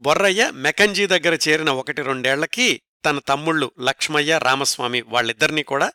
బొర్రయ్య 0.00 0.50
మెకంజీ 0.50 1.06
దగ్గర 1.06 1.38
చేరిన 1.48 1.70
ఒకటి 1.70 2.02
రెండేళ్ళకి 2.02 2.82
తన 3.06 3.18
తమ్ముళ్ళు 3.18 3.72
లక్ష్మయ్య 3.80 4.38
రామస్వామి 4.38 5.00
వాళ్ళిద్దరినీ 5.00 5.62
కూడా 5.62 5.92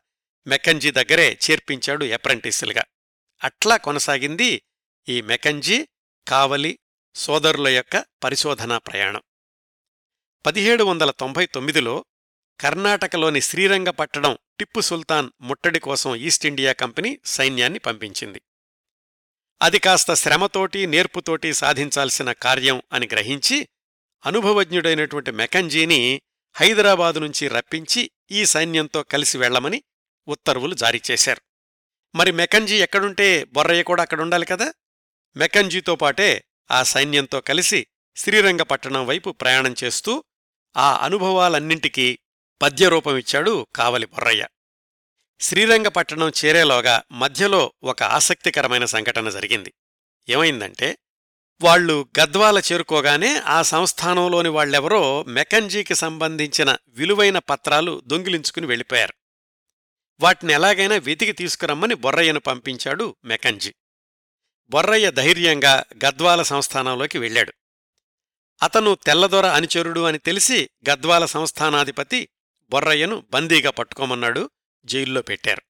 మెకంజీ 0.48 0.92
దగ్గరే 0.92 1.40
చేర్పించాడు 1.52 2.06
అప్రెంటిస్లుగా 2.06 2.84
అట్లా 3.44 3.78
కొనసాగింది 3.78 4.62
ఈ 5.10 5.22
మెకంజీ 5.22 5.88
కావలి 6.28 6.80
సోదరుల 7.16 7.68
యొక్క 7.68 8.06
పరిశోధనా 8.24 8.78
ప్రయాణం. 8.78 9.22
పదిహేడు 10.46 10.84
వందల 10.84 11.12
తొంభై 11.12 11.46
తొమ్మిదిలో 11.46 12.06
కర్ణాటకలోని 12.60 13.42
శ్రీరంగపట్టణం 13.42 14.38
టిప్పు 14.60 14.82
సుల్తాన్ 14.82 15.30
ముట్టడి 15.42 15.80
కోసం 15.80 16.16
ఈస్ట్ 16.16 16.46
ఇండియా 16.46 16.74
కంపెనీ 16.74 17.20
సైన్యాన్ని 17.26 17.80
పంపించింది. 17.80 18.42
అది 19.62 19.80
కాస్త 19.80 20.14
శ్రమతోటి 20.14 20.88
నేర్పుతోటి 20.88 21.54
సాధించాల్సిన 21.54 22.32
కార్యం 22.32 22.82
అని 22.94 23.10
గ్రహించి 23.12 23.68
అనుభవజ్ఞుడైనటువంటి 24.26 25.32
మెకంజీని 25.32 26.22
హైదరాబాదు 26.54 27.20
నుంచి 27.20 27.48
రప్పించి 27.48 28.12
ఈ 28.32 28.46
సైన్యంతో 28.46 29.04
కలిసి 29.04 29.38
వెళ్ళమని 29.38 29.84
ఉత్తర్వులు 30.28 30.74
జారీ 30.74 31.02
చేశారు. 31.12 31.42
మరి 32.16 32.32
మెకంజీ 32.32 32.78
ఎక్కడుంటే 32.78 33.44
బొర్రయ్య 33.44 33.84
కూడా 33.84 34.02
అక్కడుండాలి 34.02 34.46
కదా? 34.46 34.74
మెకంజీతో 35.36 35.96
పాటే 35.96 36.44
ఆ 36.72 36.84
సైన్యంతో 36.84 37.42
కలిసి 37.42 37.88
శ్రీరంగపట్టణం 38.16 39.06
వైపు 39.06 39.30
ప్రయాణం 39.30 39.76
చేస్తూ 39.84 40.24
ఆ 40.78 41.06
అనుభవాలన్నింటికీ 41.06 42.20
పద్యరూపమిచ్చాడు 42.62 43.68
కావలి 43.76 44.06
బొర్రయ్య. 44.06 44.48
శ్రీరంగపట్టణం 45.42 46.32
చేరేలోగా 46.46 47.04
మధ్యలో 47.12 47.74
ఒక 47.84 48.04
ఆసక్తికరమైన 48.04 48.86
సంఘటన 48.86 49.30
జరిగింది. 49.30 49.74
ఏమైందంటే 50.30 50.98
వాళ్ళు 51.64 52.10
గద్వాల 52.20 52.62
చేరుకోగానే 52.72 53.36
ఆ 53.36 53.62
సంస్థానంలోని 53.62 54.50
వాళ్ళెవరో 54.50 55.24
మెకంజీకి 55.24 55.96
సంబంధించిన 55.96 56.78
విలువైన 56.88 57.40
పత్రాలు 57.40 58.02
దొంగిలించుకుని 58.08 58.66
వెళ్ళిపోయారు. 58.66 59.14
వాటిని 60.20 60.54
ఎలాగైనా 60.54 60.96
వెతికి 60.96 61.32
తీసుకురమ్మని 61.32 61.96
బొర్రయ్యను 61.96 62.40
పంపించాడు 62.40 63.16
మెకంజీ. 63.26 63.74
బొర్రయ్య 64.70 65.12
ధైర్యంగా 65.12 65.84
గద్వాల 66.06 66.42
సంస్థానంలోకి 66.42 67.18
వెళ్ళాడు. 67.18 67.54
అతను 68.64 68.98
తెల్లదొర 69.06 69.46
అనుచరుడు 69.46 70.00
అని 70.00 70.18
తెలిసి 70.18 70.70
గద్వాల 70.90 71.26
సంస్థానాధిపతి 71.26 72.30
బొర్రయ్యను 72.70 73.26
బందీగా 73.32 73.72
పట్టుకోమన్నాడు 73.72 74.50
జైల్లో 74.86 75.22
పెట్టారు. 75.22 75.62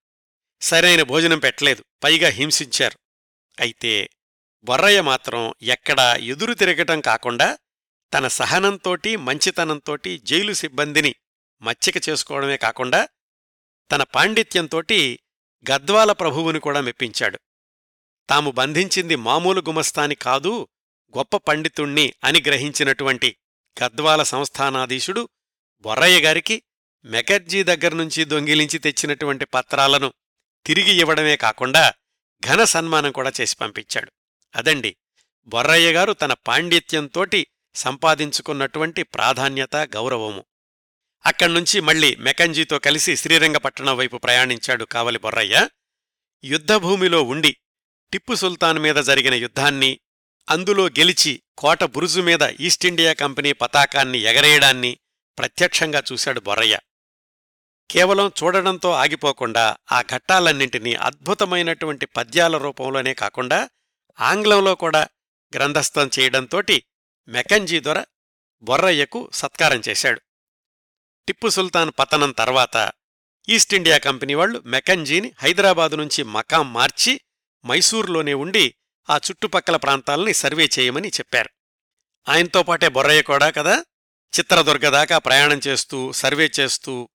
సరైన 0.62 1.02
భోజనం 1.02 1.40
పెట్టలేదు 1.40 1.86
పైగా 2.04 2.30
హింసించారు. 2.30 3.00
అయితే 3.60 4.10
బొర్రయ్య 4.66 5.02
మాత్రం 5.02 5.54
ఎక్కడా 5.62 6.16
ఎదురు 6.16 6.54
తిరగటం 6.54 7.02
కాకుండా 7.02 7.58
తన 8.14 8.28
సహనంతోటి 8.28 9.16
మంచితనంతోటి 9.16 10.22
జైలు 10.26 10.54
సిబ్బందిని 10.54 11.16
మచ్చిక 11.62 12.10
చేసుకోవడమే 12.10 12.58
కాకుండా 12.58 13.08
తన 13.92 14.04
పాండిత్యంతోటి 14.04 15.20
గద్వాల 15.70 16.12
ప్రభువుని 16.12 16.60
కూడా 16.60 16.82
మెప్పించాడు. 16.82 17.40
తాము 18.30 18.52
బంధించింది 18.52 19.16
మామూలు 19.16 19.62
గుమస్తాని 19.62 20.16
కాదు 20.16 20.68
గొప్ప 21.18 21.38
పండితుణ్ణి 21.38 22.14
అని 22.24 22.40
గ్రహించినటువంటి 22.42 23.38
గద్వాల 23.84 24.24
సంస్థానాధీశుడు 24.24 25.30
బొర్రయ్య 25.86 26.22
గారికి 26.22 26.64
మెకర్జీ 27.06 27.64
దగ్గర్నుంచి 27.64 28.26
దొంగిలించి 28.26 28.80
తెచ్చినటువంటి 28.80 29.46
పత్రాలను 29.46 30.14
తిరిగి 30.66 30.94
ఇవ్వడమే 30.94 31.36
కాకుండా 31.36 31.94
ఘన 32.44 32.64
సన్మానం 32.64 33.12
కూడా 33.12 33.32
చేసి 33.42 33.56
పంపించాడు. 33.58 34.12
అదండి. 34.56 34.96
బొర్రయ్య 35.48 35.92
గారు 35.92 36.14
తన 36.14 36.34
పాండిత్యంతోటి 36.34 37.48
సంపాదించుకున్నటువంటి 37.76 39.04
ప్రాధాన్యత 39.04 39.76
గౌరవము. 39.76 40.46
అక్కడ్నుంచి 41.26 41.80
మళ్ళీ 41.80 42.16
మెకంజీతో 42.16 42.80
కలిసి 42.80 43.16
శ్రీరంగపట్టణం 43.16 43.98
వైపు 43.98 44.18
ప్రయాణించాడు 44.18 44.86
కావలి 44.86 45.20
బొర్రయ్య. 45.20 45.68
యుద్ధభూమిలో 46.44 47.24
ఉండి 47.24 47.58
టిప్పు 48.14 48.36
సుల్తాన్ 48.36 48.80
మీద 48.80 48.96
జరిగిన 48.96 49.34
యుద్ధాన్ని 49.34 50.00
అందులో 50.50 50.88
గెలిచి 50.88 51.42
కోట 51.58 51.84
బురుజు 51.84 52.22
మీద 52.22 52.42
ఈస్టిండియా 52.42 53.14
కంపెనీ 53.14 53.54
పతాకాన్ని 53.54 54.20
ఎగరేయడాన్ని 54.20 54.98
ప్రత్యక్షంగా 55.38 56.04
చూశాడు 56.12 56.40
బొర్రయ్య. 56.40 56.80
కేవలం 57.92 58.32
చూడడంతో 58.44 58.92
ఆగిపోకుండా 58.92 59.78
ఆ 59.92 60.02
ఘట్టాలన్నింటినీ 60.02 60.94
అద్భుతమైనటువంటి 60.94 62.06
పద్యాల 62.06 62.58
రూపంలోనే 62.58 63.14
కాకుండా 63.14 63.70
ఆంగ్లంలో 64.22 64.76
కూడా 64.76 65.08
గ్రంథస్థం 65.56 66.10
చేయడంతోటి 66.20 66.84
మెకంజీ 67.28 67.80
దొర 67.80 68.06
బొర్రయ్యకు 68.62 69.30
సత్కారం 69.34 69.82
చేశాడు. 69.90 70.22
టిప్పు 71.28 71.48
సుల్తాన్ 71.48 71.92
పతనం 72.00 72.32
తర్వాత 72.32 72.92
ఈస్ట్ 73.50 73.74
ఇండియా 73.74 73.98
కంపెనీ 73.98 74.34
వాళ్ళు 74.34 74.64
మెకంజీని 74.66 75.34
హైదరాబాదు 75.40 75.96
నుంచి 75.96 76.24
మకాం 76.24 76.74
మార్చి 76.74 77.22
మైసూర్లోనే 77.66 78.34
ఉండి 78.34 78.76
ఆ 79.10 79.18
చుట్టుపక్కల 79.18 79.76
ప్రాంతాలని 79.76 80.34
సర్వే 80.34 80.70
చేయమని 80.80 81.10
చెప్పారు. 81.10 81.50
ఆయనతో 82.30 82.64
పాటే 82.64 82.88
బొర్రయ్య 82.88 83.22
కూడా 83.22 83.50
కదా 83.50 83.86
చిత్రదుర్గ 84.40 84.90
దాకా 84.90 85.18
ప్రయాణం 85.18 85.62
చేస్తూ 85.68 86.12
సర్వే 86.12 86.52
చేస్తూ 86.60 87.10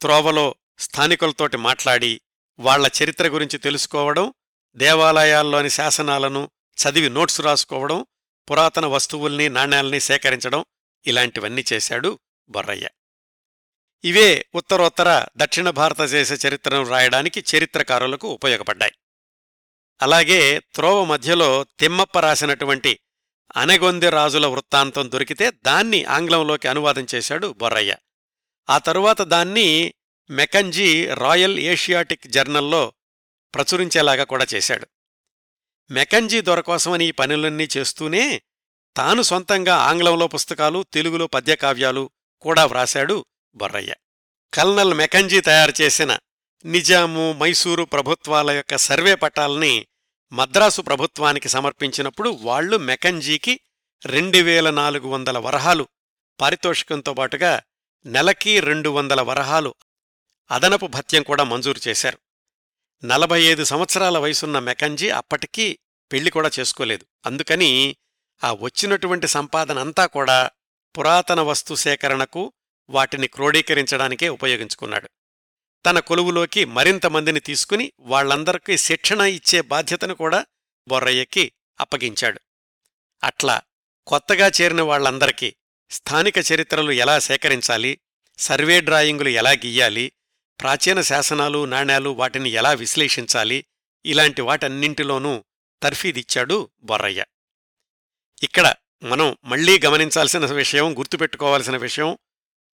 త్రోవలో 0.00 0.54
స్థానికులతోటి 0.78 1.56
మాట్లాడి 1.56 2.20
వాళ్ళ 2.58 2.90
చరిత్ర 3.02 3.28
గురించి 3.28 3.58
తెలుసుకోవడం 3.58 4.32
దేవాలయాల్లోని 4.76 5.70
శాసనాలను 5.70 6.50
చదివి 6.76 7.10
నోట్సు 7.10 7.42
రాసుకోవడం 7.42 8.06
పురాతన 8.50 8.86
వస్తువుల్ని 8.86 9.48
నాణ్యాల్ని 9.48 10.00
సేకరించడం 10.00 10.64
ఇలాంటివన్నీ 11.06 11.64
చేశాడు 11.72 12.18
బొర్రయ్య. 12.48 12.88
ఇవే 14.04 14.46
ఉత్తరోత్తర 14.54 15.26
దక్షిణ 15.36 15.70
భారతదేశ 15.70 16.46
చరిత్రను 16.46 16.88
రాయడానికి 16.88 17.44
చరిత్రకారులకు 17.56 18.28
ఉపయోగపడ్డాయి. 18.28 18.92
అలాగే 20.02 20.60
త్రోవ 20.74 21.04
మధ్యలో 21.04 21.66
తిమ్మప్ప 21.80 22.18
రాసినటువంటి 22.18 23.00
అనగొంది 23.56 24.10
రాజుల 24.10 24.46
వృత్తాంతం 24.46 25.12
దొరికితే 25.12 25.50
దాన్ని 25.50 26.04
ఆంగ్లంలోకి 26.04 26.68
అనువాదం 26.68 27.06
చేశాడు 27.14 27.54
బొర్రయ్య. 27.58 27.96
ఆ 28.70 28.78
తరువాత 28.78 29.22
దాన్ని 29.22 29.94
మెకంజీ 30.30 31.06
రాయల్ 31.06 31.58
ఏషియాటిక్ 31.58 32.26
జర్నల్లో 32.26 32.92
ప్రచురించేలాగా 33.54 34.24
కూడా 34.24 34.46
చేశాడు. 34.54 34.88
మెకంజీ 35.90 36.40
దొరకోసమని 36.40 37.04
ఈ 37.04 37.10
పనులన్నీ 37.10 37.68
చేస్తూనే 37.76 38.42
తాను 38.96 39.22
సొంతంగా 39.22 39.76
ఆంగ్లంలో 39.76 40.26
పుస్తకాలు 40.26 40.84
తెలుగులో 40.92 41.26
పద్యకావ్యాలు 41.26 42.10
కూడా 42.40 42.66
వ్రాశాడు 42.66 43.24
బొర్రయ్య. 43.54 43.94
కల్నల్ 44.54 44.94
మెకంజీ 44.94 45.40
తయారు 45.40 45.72
చేసిన 45.80 46.18
నిజాము 46.64 47.32
మైసూరు 47.32 47.84
ప్రభుత్వాల 47.84 48.50
యొక్క 48.50 48.76
సర్వే 48.76 49.14
పటాల్ని 49.14 49.86
మద్రాసు 50.32 50.82
ప్రభుత్వానికి 50.82 51.48
సమర్పించినప్పుడు 51.48 52.30
వాళ్ళు 52.30 52.76
మెకంజీకి 52.76 53.60
రెండు 54.06 54.38
వేల 54.38 54.70
నాలుగు 54.70 55.08
వందల 55.08 55.38
వరహాలు 55.38 55.88
పారితోషికంతో 56.40 57.14
పాటుగా 57.14 57.62
నెలకి 58.06 58.60
రెండు 58.60 58.88
వందల 58.88 59.20
వరహాలు 59.20 59.74
అదనపు 60.50 60.86
భత్యం 60.86 61.22
కూడా 61.22 61.44
మంజూరు 61.44 61.88
చేశారు. 61.88 62.18
నలభై 63.02 63.40
ఐదు 63.42 63.64
సంవత్సరాల 63.64 64.18
వయసున్న 64.18 64.58
మెకంజీ 64.58 65.08
అప్పటికీ 65.08 65.78
పెళ్ళి 66.10 66.30
కూడా 66.30 66.50
చేసుకోలేదు. 66.58 67.04
అందుకని 67.26 67.96
ఆ 68.42 68.52
వచ్చినటువంటి 68.52 69.28
సంపాదన 69.28 69.78
అంతా 69.78 70.06
కూడా 70.06 70.50
పురాతన 70.94 71.40
వస్తు 71.40 71.74
సేకరణకు 71.74 72.52
వాటిని 72.88 73.26
క్రోడీకరించడానికే 73.26 74.28
ఉపయోగించుకున్నాడు. 74.28 75.08
తన 75.84 75.98
కొలువులోకి 75.98 76.64
మరింత 76.64 77.06
మందిని 77.06 77.40
తీసుకుని 77.40 77.92
వాళ్ళందరికీ 78.00 78.76
శిక్షణ 78.76 79.20
ఇచ్చే 79.20 79.60
బాధ్యతను 79.60 80.14
కూడా 80.14 80.46
బొర్రయ్యకి 80.88 81.52
అప్పగించాడు. 81.80 82.40
అట్లా 83.22 83.62
కొత్తగా 84.06 84.48
చేరిన 84.48 84.82
వాళ్ళందరికీ 84.82 85.54
స్థానిక 85.90 86.38
చరిత్రలు 86.52 86.92
ఎలా 86.92 87.18
సేకరించాలి 87.18 87.92
సర్వే 88.38 88.80
డ్రాయింగులు 88.80 89.28
ఎలా 89.28 89.50
గీయాలి 89.50 90.12
ప్రాచీన 90.60 91.00
శాసనాలు 91.00 91.64
నాణ్యాలు 91.64 92.10
వాటిని 92.10 92.50
ఎలా 92.50 92.72
విశ్లేషించాలి? 92.72 93.64
ఇలాంటి 94.06 94.42
వాటన్నింటిలోనూ 94.42 95.44
తర్ఫీదిచ్చాడు 95.82 96.70
బొర్రయ్య. 96.82 97.24
ఇక్కడ 98.42 98.74
మనం 99.02 99.36
మళ్ళీ 99.44 99.80
గమనించాల్సిన 99.84 100.46
విషయం 100.46 100.98
గుర్తుపెట్టుకోవాల్సిన 100.98 101.76
విషయం 101.76 102.18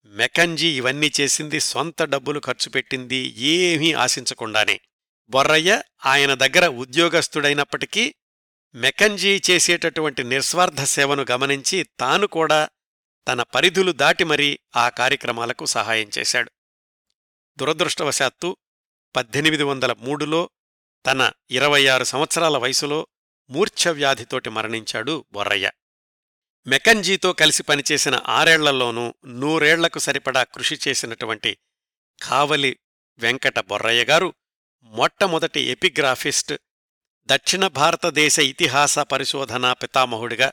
మెకంజీ 0.06 0.76
ఇవన్నీ 0.76 1.12
చేసింది 1.20 1.60
సొంత 1.60 2.02
డబ్బులు 2.02 2.40
ఖర్చు 2.40 2.70
పెట్టింది 2.70 3.34
ఏమీ 3.38 3.92
ఆశించకుండానే. 3.92 4.80
బొర్రయ్య 5.30 5.82
ఆయన 6.06 6.34
దగ్గర 6.34 6.66
ఉద్యోగస్తుడైనప్పటికీ 6.66 8.14
మెకంజీ 8.74 9.40
చేసేటటువంటి 9.50 10.24
నిస్వార్థ 10.24 10.82
సేవను 10.82 11.26
గమనించి 11.30 11.86
తాను 12.00 12.26
కూడా 12.26 12.68
తన 13.28 13.42
పరిధులు 13.42 13.92
దాటి 13.92 14.24
మరీ 14.24 14.58
ఆ 14.76 14.88
కార్యక్రమాలకు 14.88 15.64
సహాయం 15.64 16.10
చేశాడు. 16.18 16.50
దురదృష్టవశాత్తు 17.60 18.56
పద్దెనిమిది 19.16 19.62
వందల 19.62 19.92
మూడులో 19.92 20.50
తన 21.06 21.32
ఇరవై 21.50 21.86
ఆరు 21.86 22.04
సంవత్సరాల 22.04 22.56
వయసులో 22.56 23.06
మూర్ఛవ్యాధితోటి 23.50 24.50
మరణించాడు 24.50 25.24
బొర్రయ్య. 25.32 25.70
మెకంజీతో 26.66 27.32
కలిసి 27.32 27.62
పనిచేసిన 27.62 28.20
ఆరేళ్ళలోనూ 28.26 29.14
నూరేళ్ళకు 29.26 29.98
సరిపడా 29.98 30.42
కృషి 30.42 30.78
చేసినటువంటి 30.88 31.58
కావలి 32.22 32.78
వెంకట 33.18 33.58
బొర్రయ్య 33.58 34.04
గారు 34.04 34.34
మొట్టమొదటి 34.82 35.60
ఎపిగ్రాఫిస్ట్ 35.60 36.54
దక్షిణ 37.26 37.66
భారతదేశ 37.66 38.38
ఇతిహాస 38.38 38.98
పరిశోధనా 38.98 39.72
పితామహుడిగా 39.72 40.52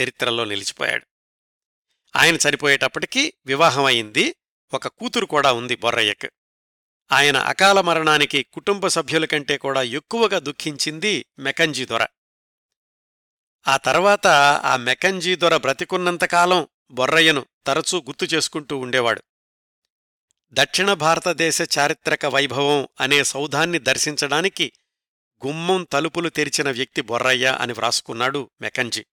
చరిత్రలో 0.00 0.44
నిలిచిపోయాడు. 0.44 1.06
ఆయన 2.16 2.34
చనిపోయేటప్పటికీ 2.34 3.32
వివాహమైంది 3.46 4.34
ఒక 4.74 4.88
కూతురు 4.88 5.26
కూడా 5.26 5.52
ఉంది 5.52 5.76
బొర్రయ్యకు. 5.76 6.41
ఆయన 7.12 7.36
అకాల 7.36 7.80
మరణానికి 7.80 8.42
కుటుంబ 8.42 8.86
సభ్యుల 8.86 9.24
కంటే 9.24 9.56
కూడా 9.56 9.82
ఎక్కువగా 9.82 10.38
దుఃఖించింది 10.38 11.26
మెకంజీ 11.38 11.84
దొర. 11.84 12.06
ఆ 13.68 13.76
తర్వాత 13.76 14.26
ఆ 14.64 14.76
మెకంజీ 14.76 15.36
దొర 15.36 15.56
బ్రతికున్నంతకాలం 15.56 16.68
బొర్రయ్యను 16.90 17.46
తరచూ 17.66 17.98
గుర్తు 17.98 18.24
చేసుకుంటూ 18.24 18.78
ఉండేవాడు. 18.78 19.22
దక్షిణ 20.52 20.92
భారతదేశ 20.92 21.78
చారిత్రక 21.78 22.26
వైభవం 22.26 22.88
అనే 23.00 23.24
సౌధాన్ని 23.24 23.78
దర్శించడానికి 23.78 24.72
గుమ్మం 25.46 25.86
తలుపులు 25.92 26.28
తెరిచిన 26.28 26.70
వ్యక్తి 26.70 27.02
బొర్రయ్య 27.02 27.58
అని 27.60 27.72
వ్రాసుకున్నాడు 27.72 28.50
మెకంజీ. 28.60 29.06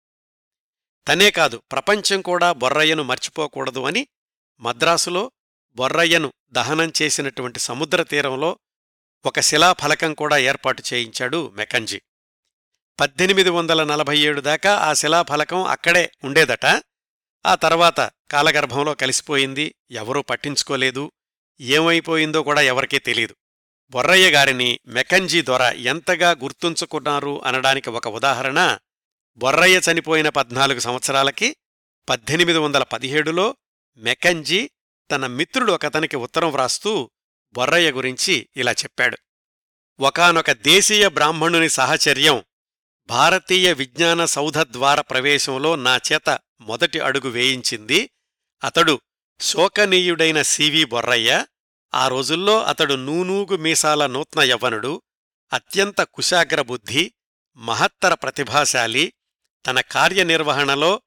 తనే 1.07 1.31
కాదు 1.31 1.61
ప్రపంచం 1.71 2.21
కూడా 2.21 2.51
బొర్రయ్యను 2.51 3.03
మర్చిపోకూడదు 3.03 3.79
అని 3.79 4.07
మద్రాసులో 4.59 5.31
బొర్రయ్యను 5.75 6.33
దహనం 6.51 6.91
చేసినటువంటి 7.01 7.59
సముద్ర 7.59 8.03
తీరంలో 8.03 8.59
ఒక 9.25 9.39
శిలాఫలకం 9.39 10.13
కూడా 10.13 10.37
ఏర్పాటు 10.37 10.83
చేయించాడు 10.93 11.53
మెకంజీ. 11.55 12.01
పద్దెనిమిది 12.99 13.49
వందల 13.49 13.83
నలభై 13.83 14.17
ఏడు 14.17 14.41
దాకా 14.41 14.75
ఆ 14.75 14.93
శిలాఫలకం 14.93 15.63
అక్కడే 15.63 16.11
ఉండేదట. 16.23 16.65
ఆ 17.45 17.55
తర్వాత 17.55 18.11
కాలగర్భంలో 18.31 18.93
కలిసిపోయింది. 18.93 19.75
ఎవరూ 19.91 20.21
పట్టించుకోలేదు. 20.21 21.11
ఏమైపోయిందో 21.61 22.43
కూడా 22.43 22.61
ఎవరికీ 22.61 22.99
తెలీదు. 22.99 23.35
బొర్రయ్య 23.89 24.31
గారిని 24.31 24.79
మెకంజీ 24.87 25.41
ద్వారా 25.41 25.71
ఎంతగా 25.71 26.31
గుర్తుంచుకున్నారు 26.31 27.41
అనడానికి 27.45 27.89
ఒక 27.89 28.07
ఉదాహరణ 28.07 28.77
బొర్రయ్య 29.35 29.81
చనిపోయిన 29.91 30.29
పద్నాలుగు 30.29 30.79
సంవత్సరాలకి 30.79 31.55
పద్దెనిమిది 32.09 32.59
వందల 32.59 32.83
పదిహేడులో 32.83 33.55
మెకంజీ 33.97 34.69
తన 35.11 35.27
మిత్రుడు 35.27 35.73
ఒకతనికి 35.73 36.15
ఉత్తరం 36.15 36.51
వ్రాస్తూ 36.51 37.11
బొర్రయ్య 37.53 37.91
గురించి 37.91 38.49
ఇలా 38.57 38.71
చెప్పాడు. 38.71 39.17
ఒకనొక 39.99 40.51
దేశీయ 40.51 41.09
బ్రాహ్మణుని 41.09 41.69
సాహచర్యం 41.69 42.43
భారతీయ 43.07 43.73
విజ్ఞాన 43.73 44.25
సౌధద్వార 44.25 45.01
ప్రవేశంలో 45.01 45.75
నా 45.75 45.95
చేత 45.95 46.39
మొదటి 46.61 46.99
అడుగు 46.99 47.29
వేయించింది. 47.29 48.09
అతడు 48.63 49.01
శోకనీయుడైన 49.41 50.41
సివి 50.41 50.83
బొర్రయ్య. 50.83 51.45
ఆ 51.93 52.07
రోజుల్లో 52.07 52.63
అతడు 52.63 52.93
నూనూగు 52.93 53.57
మీసాల 53.57 54.07
నూత్న 54.07 54.41
యవ్వనుడు. 54.41 55.01
అత్యంత 55.53 56.01
కుశాగ్రబుద్ధి 56.01 57.13
మహత్తర 57.57 58.13
ప్రతిభాశాలి. 58.13 59.13
తన 59.67 59.81
కార్యనిర్వహణలో 59.81 61.01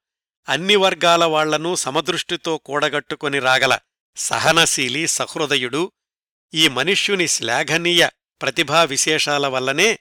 అన్ని 0.49 0.75
వర్గాల 0.75 1.25
వాళ్ళను 1.25 1.75
సమదృష్టితో 1.75 2.57
కూడగట్టుకొని 2.57 3.39
రాగల 3.39 3.77
సహనశీలి 4.15 5.07
సహృదయుడు 5.07 5.91
ఈ 6.53 6.67
మనుష్యుని 6.67 7.27
శ్లాఘనీయ 7.27 8.09
ప్రతిభా 8.41 8.83
విశేషాల 8.83 9.47
వల్లనే 9.47 9.99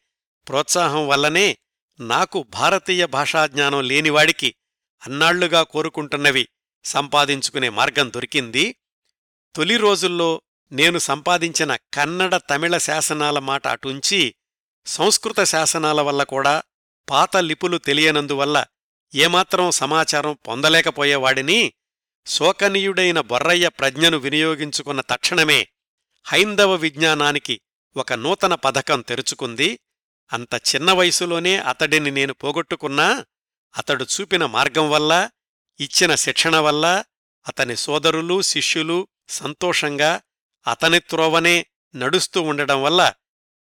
ప్రోత్సాహం 0.49 1.09
వల్లనే 1.09 1.59
నాకు 2.01 2.43
భారతీయ 2.43 3.07
భాషాజ్ఞానం 3.07 3.81
లేనివాడికి 3.81 4.55
అన్నాళ్ళుగా 5.03 5.63
కోరుకుంటున్నవి 5.63 6.49
సంపాదించుకునే 6.85 7.69
మార్గం 7.69 8.13
దొరికింది. 8.15 8.77
తొలి 9.55 9.77
రోజుల్లో 9.77 10.43
నేను 10.73 10.99
సంపాదించిన 10.99 11.77
కన్నడ 11.95 12.37
తమిళ 12.37 12.79
శాసనాల 12.79 13.39
మాట 13.39 13.67
అటుంచి 13.67 14.35
సంస్కృత 14.87 15.43
శాసనాల 15.43 16.01
వల్ల 16.01 16.23
కూడా 16.23 16.63
పాత 17.11 17.37
లిపులు 17.37 17.79
తెలియనందువల్ల 17.79 18.67
ఏమాత్రం 19.15 19.71
సమాచారం 19.71 20.39
పొందలేకపోయేవాడిని 20.49 21.73
శోకనీయుడైన 22.27 23.21
బొర్రయ్య 23.21 23.69
ప్రజ్ఞను 23.69 24.19
వినియోగించుకున్న 24.19 25.01
తక్షణమే 25.01 25.69
హైందవ 26.25 26.75
విజ్ఞానానికి 26.75 27.61
ఒక 27.97 28.13
నూతన 28.13 28.55
పథకం 28.55 29.01
తెరుచుకుంది. 29.01 29.81
అంత 30.33 30.55
చిన్న 30.55 30.93
వయసులోనే 30.93 31.57
అతడిని 31.57 32.11
నేను 32.11 32.35
పోగొట్టుకున్నా 32.35 33.25
అతడు 33.79 34.05
చూపిన 34.05 34.47
మార్గం 34.47 34.91
వల్ల 34.91 35.31
ఇచ్చిన 35.81 36.15
శిక్షణ 36.15 36.57
వల్ల 36.57 37.05
అతని 37.49 37.77
సోదరులు 37.77 38.43
శిష్యులు 38.43 39.09
సంతోషంగా 39.29 40.21
అతని 40.67 41.01
త్రోవనే 41.01 41.67
నడుస్తూ 41.97 42.43
ఉండడం 42.43 42.83
వల్ల 42.83 43.15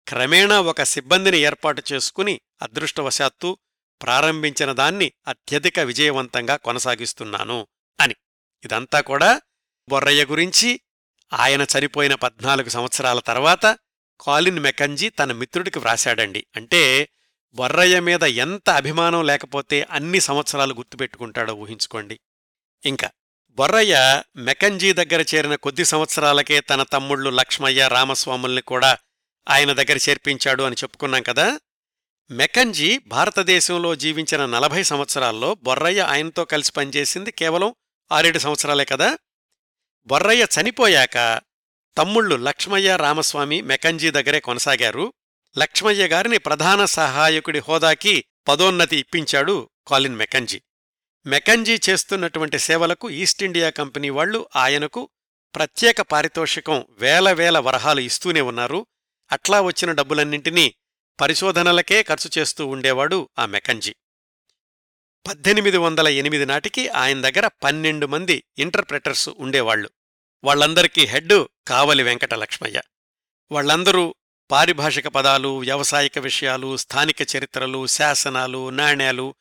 క్రమేణా 0.08 0.62
ఒక 0.62 0.84
సిబ్బందిని 0.84 1.38
ఏర్పాటు 1.38 1.84
చేసుకుని 1.94 2.42
అదృష్టవశాత్తు 2.62 3.58
ప్రారంభించిన 4.02 4.72
దాన్ని 4.72 5.12
అత్యధిక 5.28 5.80
విజయవంతంగా 5.80 6.56
కొనసాగిస్తున్నాను 6.56 7.68
అని. 8.00 8.16
ఇదంతా 8.66 9.02
కూడా 9.02 9.42
బొర్రయ్య 9.90 10.26
గురించి 10.26 10.80
ఆయన 11.34 11.62
చనిపోయిన 11.62 12.16
పద్నాలుగు 12.16 12.70
సంవత్సరాల 12.70 13.20
తర్వాత 13.20 13.80
కాలిన్ 14.22 14.60
మెకంజీ 14.60 15.10
తన 15.10 15.32
మిత్రుడికి 15.32 15.80
వ్రాశాడండి. 15.80 16.48
అంటే 16.56 17.10
బొర్రయ్య 17.54 18.00
మీద 18.00 18.24
ఎంత 18.24 18.70
అభిమానం 18.70 19.26
లేకపోతే 19.26 19.88
అన్ని 19.92 20.20
సంవత్సరాలు 20.20 20.74
గుర్తుపెట్టుకుంటాడో 20.74 21.54
ఊహించుకోండి. 21.54 22.20
ఇంకా 22.86 23.10
బొర్రయ్య 23.50 24.24
మెకంజీ 24.36 24.94
దగ్గర 24.94 25.26
చేరిన 25.36 25.56
కొద్ది 25.56 25.86
సంవత్సరాలకే 25.86 26.60
తన 26.60 26.84
తమ్ముళ్ళు 26.84 27.30
లక్ష్మయ్య 27.30 27.88
రామస్వాముల్ని 27.88 28.62
కూడా 28.62 28.98
ఆయన 29.50 29.74
దగ్గర 29.74 29.98
చేర్పించాడు 30.10 30.64
అని 30.64 30.76
చెప్పుకున్నాం 30.84 31.24
కదా? 31.24 31.60
మెకంజీ 32.32 32.98
భారతదేశంలో 32.98 33.96
జీవించిన 33.96 34.46
నలభై 34.46 34.84
సంవత్సరాల్లో 34.84 35.56
బొర్రయ్య 35.56 36.02
ఆయనతో 36.02 36.46
కలిసి 36.46 36.72
పనిచేసింది 36.72 37.32
కేవలం 37.32 37.76
ఆరేడు 38.12 38.40
సంవత్సరాలే 38.40 38.86
కదా. 38.86 39.18
బొర్రయ్య 40.06 40.48
చనిపోయాక 40.62 41.42
తమ్ముళ్ళు 41.98 42.36
లక్ష్మయ్య 42.36 42.98
రామస్వామి 42.98 43.62
మెకంజీ 43.62 44.12
దగ్గరే 44.12 44.40
కొనసాగారు. 44.40 45.14
లక్ష్మయ్య 45.58 46.08
గారిని 46.08 46.38
ప్రధాన 46.38 46.86
సహాయకుడి 46.86 47.60
హోదాకి 47.60 48.26
పదోన్నతి 48.48 48.98
ఇప్పించాడు 48.98 49.70
కాలిన్ 49.88 50.16
మెకంజీ. 50.16 50.62
మెకంజీ 51.26 51.80
చేస్తున్నటువంటి 51.90 52.60
సేవలకు 52.60 53.10
ఈస్ట్ 53.10 53.44
ఇండియా 53.44 53.70
కంపెనీ 53.70 54.10
వాళ్ళు 54.10 54.50
ఆయనకు 54.56 55.10
ప్రత్యేక 55.56 56.02
పారితోషికం 56.02 56.86
వేల 56.90 57.32
వేల 57.32 57.60
వరహాలు 57.60 58.00
ఇస్తూనే 58.00 58.42
ఉన్నారు. 58.42 58.86
అట్లా 59.32 59.62
వచ్చిన 59.62 59.92
డబ్బులన్నింటినీ 59.92 60.76
పరిశోధనలకే 61.22 62.04
ఖర్చు 62.04 62.30
చేస్తూ 62.38 62.68
ఉండేవాడు 62.68 63.30
ఆ 63.40 63.46
మెకంజీ. 63.46 63.96
పద్దెనిమిది 65.28 65.78
వందల 65.78 66.08
ఎనిమిది 66.08 66.46
నాటికి 66.46 66.88
ఆయన 66.88 67.22
దగ్గర 67.22 67.48
పన్నెండు 67.48 68.08
మంది 68.08 68.44
ఇంటర్ప్రెటర్స్ 68.58 69.30
ఉండేవాళ్ళు 69.38 69.90
వాళ్ళందరికీ 70.44 71.06
హెడ్ 71.06 71.46
కావలి 71.68 72.04
వెంకటలక్ష్మయ్య 72.04 72.82
వాళ్ళందరూ 73.52 74.16
పారిభాషిక 74.52 75.08
పదాలు 75.08 75.58
వ్యవసాయక 75.58 76.20
విషయాలు 76.20 76.78
స్థానిక 76.78 77.22
చరిత్రలు 77.36 77.88
శాసనాలు 77.88 78.70
నాణ్యాలు 78.70 79.36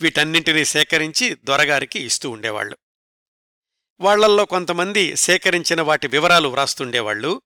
వీటన్నింటినీ 0.00 0.64
సేకరించి 0.64 1.36
దొరగారికి 1.44 1.98
ఇస్తూ 1.98 2.30
ఉండేవాళ్ళు 2.30 2.76
వాళ్ళల్లో 4.00 4.44
కొంతమంది 4.44 5.16
సేకరించిన 5.16 5.80
వాటి 5.80 6.08
వివరాలు 6.08 6.48
వ్రాస్తుండేవాళ్ళు 6.48 7.42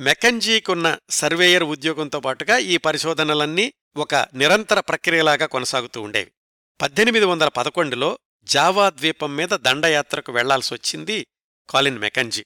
మెకంజీకున్న 0.00 0.96
సర్వేయర్ 1.10 1.64
ఉద్యోగంతో 1.64 2.20
పాటుగా 2.20 2.58
ఈ 2.58 2.76
పరిశోధనలన్నీ 2.76 3.72
ఒక 3.96 4.14
నిరంతర 4.34 4.80
ప్రక్రియలాగా 4.80 5.46
కొనసాగుతూ 5.46 6.02
ఉండేవి. 6.02 6.32
పద్దెనిమిది 6.80 7.24
వందల 7.24 7.48
పదకొండులో 7.48 8.18
జావా 8.44 8.90
ద్వీపం 8.90 9.36
మీద 9.36 9.48
దండయాత్రకు 9.48 10.32
వెళ్ళాల్సొచ్చింది 10.32 11.26
కాలిన్ 11.70 11.98
మెకంజీ. 11.98 12.44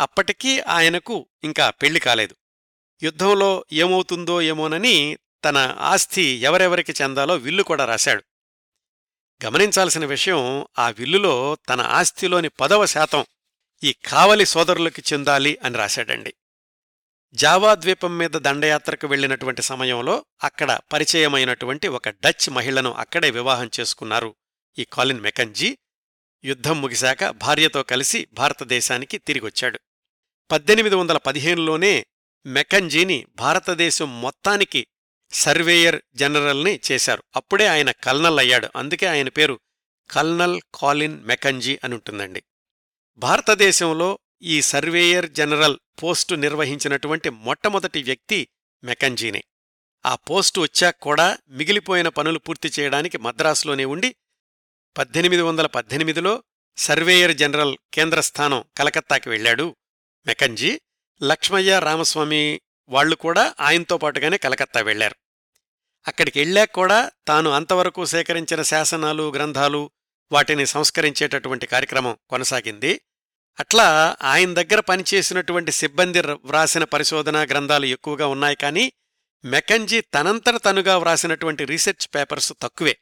అప్పటికీ 0.00 0.60
ఆయనకు 0.60 1.26
ఇంకా 1.44 1.70
పెళ్ళి 1.70 2.00
కాలేదు. 2.00 2.36
యుద్ధంలో 3.02 3.64
ఏమవుతుందో 3.72 4.42
ఏమోనని 4.42 5.18
తన 5.44 5.76
ఆస్తి 5.78 6.22
ఎవరెవరికి 6.22 6.92
చెందాలో 7.02 7.36
విల్లు 7.36 7.62
కూడా 7.62 7.84
రాశాడు. 7.84 8.24
గమనించాల్సిన 9.44 10.04
విషయం 10.04 10.66
ఆ 10.78 10.88
విల్లులో 10.88 11.56
తన 11.68 11.80
ఆస్తిలోని 11.80 12.48
పదవ 12.48 12.86
శాతం 12.86 13.24
ఈ 13.84 13.92
కావలి 13.92 14.46
సోదరులకి 14.46 15.02
చెందాలి 15.12 15.58
అని 15.64 15.78
రాశాడండి. 15.78 16.34
జావా 17.34 17.74
ద్వీపం 17.74 18.18
మీద 18.18 18.30
దండయాత్రకు 18.30 19.06
వెళ్ళినటువంటి 19.06 19.62
సమయంలో 19.62 20.24
అక్కడ 20.42 20.80
పరిచయమైనటువంటి 20.92 21.88
ఒక 21.88 22.08
డచ్ 22.08 22.50
మహిళను 22.50 22.92
అక్కడే 22.92 23.30
వివాహం 23.30 23.70
చేసుకున్నారు. 23.80 24.34
ఈ 24.78 24.86
కాలిన్ 24.92 25.20
మెకంజీ 25.20 25.78
యుద్ధం 26.44 26.80
ముగిశాక 26.80 27.24
భార్యతో 27.24 27.82
కలిసి 27.82 28.26
భారతదేశానికి 28.32 29.18
తిరిగొచ్చాడు. 29.18 29.80
పద్దెనిమిది 30.50 30.94
వందల 30.94 31.16
పదిహేనులోనే 31.16 32.06
మెకంజీని 32.46 33.26
భారతదేశం 33.36 34.20
మొత్తానికి 34.20 34.86
సర్వేయర్ 35.32 36.02
జనరల్ని 36.14 36.80
చేశారు. 36.92 37.22
అప్పుడే 37.36 37.66
ఆయన 37.66 37.90
కల్నల్ 37.90 38.38
అయ్యాడు. 38.38 38.68
అందుకే 38.76 39.06
ఆయన 39.06 39.28
పేరు 39.28 39.60
కల్నల్ 40.10 40.60
కాలిన్ 40.74 41.24
మెకంజీ 41.24 41.78
అని 41.84 41.94
ఉంటుందండి. 41.94 42.42
భారతదేశంలో 43.16 44.18
ఈ 44.44 44.62
సర్వేయర్ 44.62 45.30
జనరల్ 45.30 45.76
పోస్టు 46.02 46.34
నిర్వహించినటువంటి 46.34 47.30
మొట్టమొదటి 47.30 48.02
వ్యక్తి 48.02 48.48
మెకంజీనే. 48.84 49.44
ఆ 50.06 50.14
పోస్టు 50.14 50.60
వచ్చాక 50.60 50.96
కూడా 51.02 51.38
మిగిలిపోయిన 51.48 52.08
పనులు 52.08 52.38
పూర్తి 52.38 52.72
చేయడానికి 52.80 53.18
మద్రాసులోనే 53.18 53.84
ఉండి 53.84 54.16
పద్దెనిమిది 54.98 55.42
వందల 55.42 55.66
పద్దెనిమిదిలో 55.66 56.42
సర్వేయర్ 56.76 57.36
జనరల్ 57.36 57.76
కేంద్రస్థానం 57.94 58.64
కలకత్తాకి 58.76 59.28
వెళ్ళాడు 59.28 59.76
మెకంజీ. 60.26 60.80
లక్ష్మయ్య 61.22 61.78
రామస్వామి 61.78 62.60
వాళ్ళు 62.88 63.16
కూడా 63.16 63.54
ఆయనతో 63.60 63.98
పాటుగానే 63.98 64.36
కలకత్తా 64.36 64.80
వెళ్ళారు 64.80 65.16
అక్కడికి 66.06 66.38
వెళ్ళాక 66.38 66.72
కూడా 66.72 67.10
తాను 67.28 67.50
అంతవరకు 67.50 68.04
సేకరించిన 68.04 68.62
శాసనాలు 68.62 69.32
గ్రంథాలు 69.32 69.90
వాటిని 70.32 70.66
సంస్కరించేటటువంటి 70.66 71.66
కార్యక్రమం 71.66 72.16
కొనసాగింది. 72.28 73.00
అట్లా 73.60 74.16
ఆయన 74.22 74.54
దగ్గర 74.54 74.80
పనిచేసినటువంటి 74.80 75.72
సిబ్బంది 75.72 76.20
వ్రాసిన 76.20 76.84
పరిశోధనా 76.84 77.42
గ్రంథాలు 77.42 77.86
ఎక్కువగా 77.86 78.26
ఉన్నాయి 78.26 78.56
కానీ 78.56 78.92
మెకంజీ 79.44 80.00
తనంతట 80.00 80.56
తనుగా 80.56 80.98
వ్రాసినటువంటి 80.98 81.64
రీసెర్చ్ 81.64 82.08
పేపర్స్ 82.14 82.52
తక్కువే. 82.62 82.98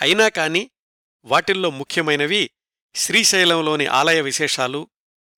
అయినా 0.00 0.28
కాని 0.28 0.70
వాటిల్లో 1.24 1.70
ముఖ్యమైనవి 1.70 2.50
శ్రీశైలంలోని 2.94 3.86
ఆలయ 3.86 4.20
విశేషాలు 4.20 4.88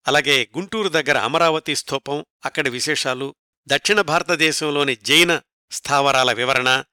అలాగే 0.08 0.50
గుంటూరు 0.58 0.90
దగ్గర 0.90 1.18
అమరావతి 1.18 1.76
స్థూపం 1.76 2.26
అక్కడి 2.46 2.70
విశేషాలు 2.70 3.36
దక్షిణ 3.68 4.02
భారతదేశంలోని 4.02 4.96
జైన 4.96 5.42
స్థావరాల 5.72 6.32
వివరణ 6.32 6.84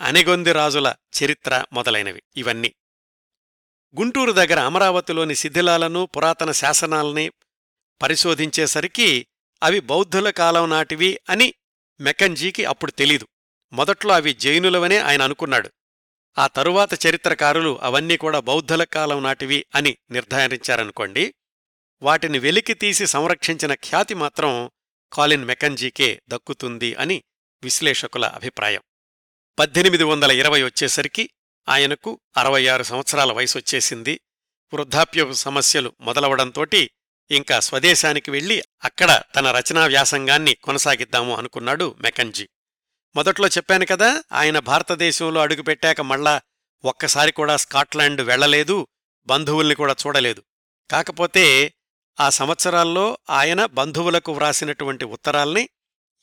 అనెగొంది 0.00 0.52
రాజుల 0.52 0.94
చరిత్ర 1.22 1.64
మొదలైనవి. 1.72 2.22
ఇవన్నీ. 2.36 2.74
గుంటూరు 3.96 4.32
దగ్గర 4.32 4.58
అమరావతిలోని 4.58 5.34
శిథిలాలను 5.34 6.06
పురాతన 6.06 6.52
శాసనాల్ని 6.52 7.30
పరిశోధించేసరికి 8.02 9.26
అవి 9.62 9.80
బౌద్ధుల 9.80 10.30
కాలం 10.30 10.70
నాటివి 10.70 11.20
అని 11.30 11.54
మెకంజీకి 12.00 12.64
అప్పుడు 12.64 12.90
తెలీదు. 12.90 13.28
మొదట్లో 13.72 14.14
అవి 14.14 14.34
జైనులవనే 14.34 14.98
ఆయన 14.98 15.22
అనుకున్నాడు. 15.22 15.70
ఆ 16.38 16.46
తరువాత 16.46 17.06
చరిత్రకారులు 17.06 17.78
అవన్నీ 17.82 18.16
కూడా 18.16 18.40
బౌద్ధుల 18.40 18.84
కాలం 18.84 19.22
నాటివి 19.22 19.66
అని 19.74 19.96
నిర్ధారించారనుకోండి 20.10 21.34
వాటిని 22.02 22.38
వెలికి 22.38 22.74
తీసి 22.74 23.06
సంరక్షించిన 23.06 23.74
ఖ్యాతి 23.74 24.14
మాత్రం 24.14 24.70
కాలిన్ 25.12 25.44
మెకంజీకే 25.44 26.22
దక్కుతుంది 26.28 26.94
అని 26.94 27.22
విశ్లేషకుల 27.62 28.24
అభిప్రాయం. 28.24 28.82
పద్దెనిమిది 29.58 30.04
వందల 30.04 30.30
ఇరవై 30.30 30.62
వచ్చేసరికి 30.62 31.30
ఆయనకు 31.68 32.20
అరవై 32.36 32.66
ఆరు 32.66 32.82
సంవత్సరాల 32.82 33.32
వయసొచ్చేసింది. 33.32 34.20
వృద్ధాప్యపు 34.74 35.32
సమస్యలు 35.32 35.92
మొదలవడంతోటి 36.00 36.90
ఇంకా 37.30 37.60
స్వదేశానికి 37.60 38.30
వెళ్ళి 38.30 38.62
అక్కడ 38.84 39.22
తన 39.36 39.50
రచనా 39.50 39.86
వ్యాసంగాన్ని 39.86 40.54
కొనసాగిద్దాము 40.54 41.36
అనుకున్నాడు 41.36 41.96
మెకంజీ. 42.00 42.48
మొదట్లో 43.16 43.48
చెప్పాను 43.48 43.86
కదా 43.86 44.22
ఆయన 44.32 44.58
భారతదేశంలో 44.58 45.40
అడుగుపెట్టాక 45.40 46.00
మళ్ళా 46.00 46.40
ఒక్కసారి 46.84 47.32
కూడా 47.32 47.56
స్కాట్లాండ్ 47.56 48.20
వెళ్ళలేదు 48.20 48.86
బంధువుల్ని 49.26 49.74
కూడా 49.74 49.96
చూడలేదు. 50.06 50.42
కాకపోతే 50.90 51.74
ఆ 52.20 52.30
సంవత్సరాల్లో 52.30 53.18
ఆయన 53.30 53.66
బంధువులకు 53.66 54.32
వ్రాసినటువంటి 54.32 55.04
ఉత్తరాల్ని 55.04 55.62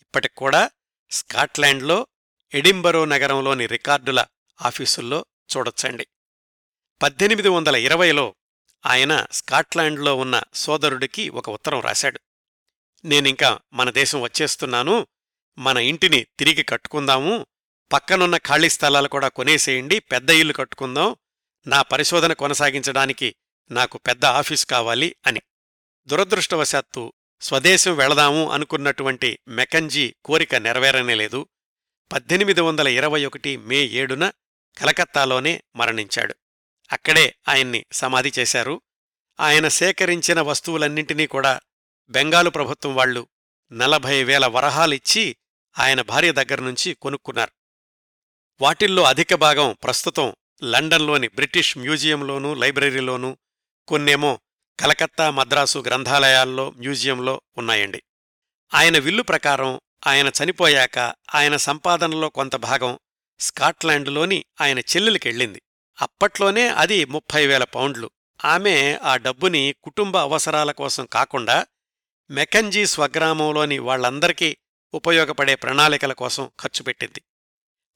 ఇప్పటికూడా 0.01 0.69
స్కాట్లాండ్లో 1.11 2.07
ఎడింబరో 2.53 3.05
నగరంలోని 3.05 3.65
రికార్డుల 3.65 4.25
ఆఫీసుల్లో 4.61 5.25
చూడొచ్చండి. 5.57 6.07
పద్దెనిమిది 7.01 7.49
వందల 7.49 7.75
ఇరవైలో 7.75 8.35
ఆయన 8.85 9.25
స్కాట్లాండ్లో 9.31 10.15
ఉన్న 10.15 10.41
సోదరుడికి 10.53 11.29
ఒక 11.29 11.49
ఉత్తరం 11.49 11.79
రాశాడు. 11.79 12.19
నేనింకా 13.05 13.59
మన 13.73 13.89
దేశం 13.89 14.21
వచ్చేస్తున్నాను. 14.21 15.07
మన 15.57 15.77
ఇంటిని 15.77 16.25
తిరిగి 16.39 16.63
కట్టుకుందాము. 16.63 17.45
పక్కనున్న 17.93 18.37
ఖాళీ 18.37 18.69
స్థలాలు 18.69 19.07
కూడా 19.07 19.27
కొనేసేయండి. 19.27 19.99
పెద్ద 19.99 20.29
ఇల్లు 20.29 20.53
కట్టుకుందాం. 20.53 21.15
నా 21.67 21.81
పరిశోధన 21.81 22.33
కొనసాగించడానికి 22.33 23.35
నాకు 23.71 23.97
పెద్ద 23.97 24.25
ఆఫీస్ 24.25 24.65
కావాలి 24.65 25.15
అని. 25.27 25.41
దురదృష్టవశాత్తు 26.07 27.13
స్వదేశం 27.41 27.95
వెళదాము 27.95 28.51
అనుకున్నటువంటి 28.51 29.39
మెకంజీ 29.47 30.15
కోరిక 30.25 30.55
నెరవేరనేలేదు. 30.55 31.47
పద్దెనిమిది 32.11 32.61
వందల 32.61 32.87
ఇరవై 32.87 33.25
ఒకటి 33.25 33.57
మే 33.57 33.77
ఏడున 33.77 34.31
కలకత్తాలోనే 34.78 35.63
మరణించాడు. 35.76 36.36
అక్కడే 36.91 37.36
ఆయన్ని 37.49 37.86
సమాధి 37.91 38.34
చేశారు. 38.39 38.82
ఆయన 39.39 39.67
సేకరించిన 39.67 40.41
వస్తువులన్నింటినీ 40.41 41.28
కూడా 41.28 41.59
బెంగాలు 42.09 42.49
ప్రభుత్వం 42.49 42.95
వాళ్ళు 42.95 43.28
నలభై 43.71 44.23
వేల 44.23 44.45
వరహాలిచ్చి 44.45 45.38
ఆయన 45.80 46.01
భార్య 46.01 46.32
దగ్గర్నుంచి 46.32 46.93
కొనుక్కున్నారు. 46.93 47.51
వాటిల్లో 48.61 49.03
అధిక 49.03 49.34
భాగం 49.34 49.78
ప్రస్తుతం 49.84 50.36
లండన్లోని 50.63 51.28
బ్రిటిష్ 51.28 51.78
మ్యూజియంలోనూ 51.78 52.53
లైబ్రరీలోనూ 52.53 53.38
కొన్నేమో 53.88 54.39
కలకత్తా 54.80 55.30
మద్రాసు 55.30 55.80
గ్రంథాలయాల్లో 55.80 56.71
మ్యూజియంలో 56.71 57.41
ఉన్నాయండి. 57.57 58.03
ఆయన 58.73 58.99
విల్లు 58.99 59.23
ప్రకారం 59.23 59.80
ఆయన 60.07 60.32
చనిపోయాక 60.43 60.99
ఆయన 61.36 61.57
సంపాదనలో 61.57 62.30
కొంత 62.30 62.55
భాగం 62.55 62.99
స్కాట్లాండ్లోని 63.39 64.45
ఆయన 64.61 64.79
చెల్లెలికెళ్ళింది. 64.79 65.61
అప్పట్లోనే 66.01 66.67
అది 66.67 67.05
ముప్పై 67.05 67.47
వేల 67.47 67.63
పౌండ్లు. 67.63 68.11
ఆమె 68.45 68.99
ఆ 69.03 69.15
డబ్బుని 69.17 69.75
కుటుంబ 69.83 70.17
అవసరాల 70.17 70.71
కోసం 70.71 71.05
కాకుండా 71.05 71.65
మెకంజీ 72.29 72.86
స్వగ్రామంలోని 72.86 73.79
వాళ్ళందరికీ 73.79 74.57
ఉపయోగపడే 74.93 75.55
ప్రణాళికల 75.55 76.13
కోసం 76.13 76.51
ఖర్చు 76.61 76.83
పెట్టింది. 76.83 77.21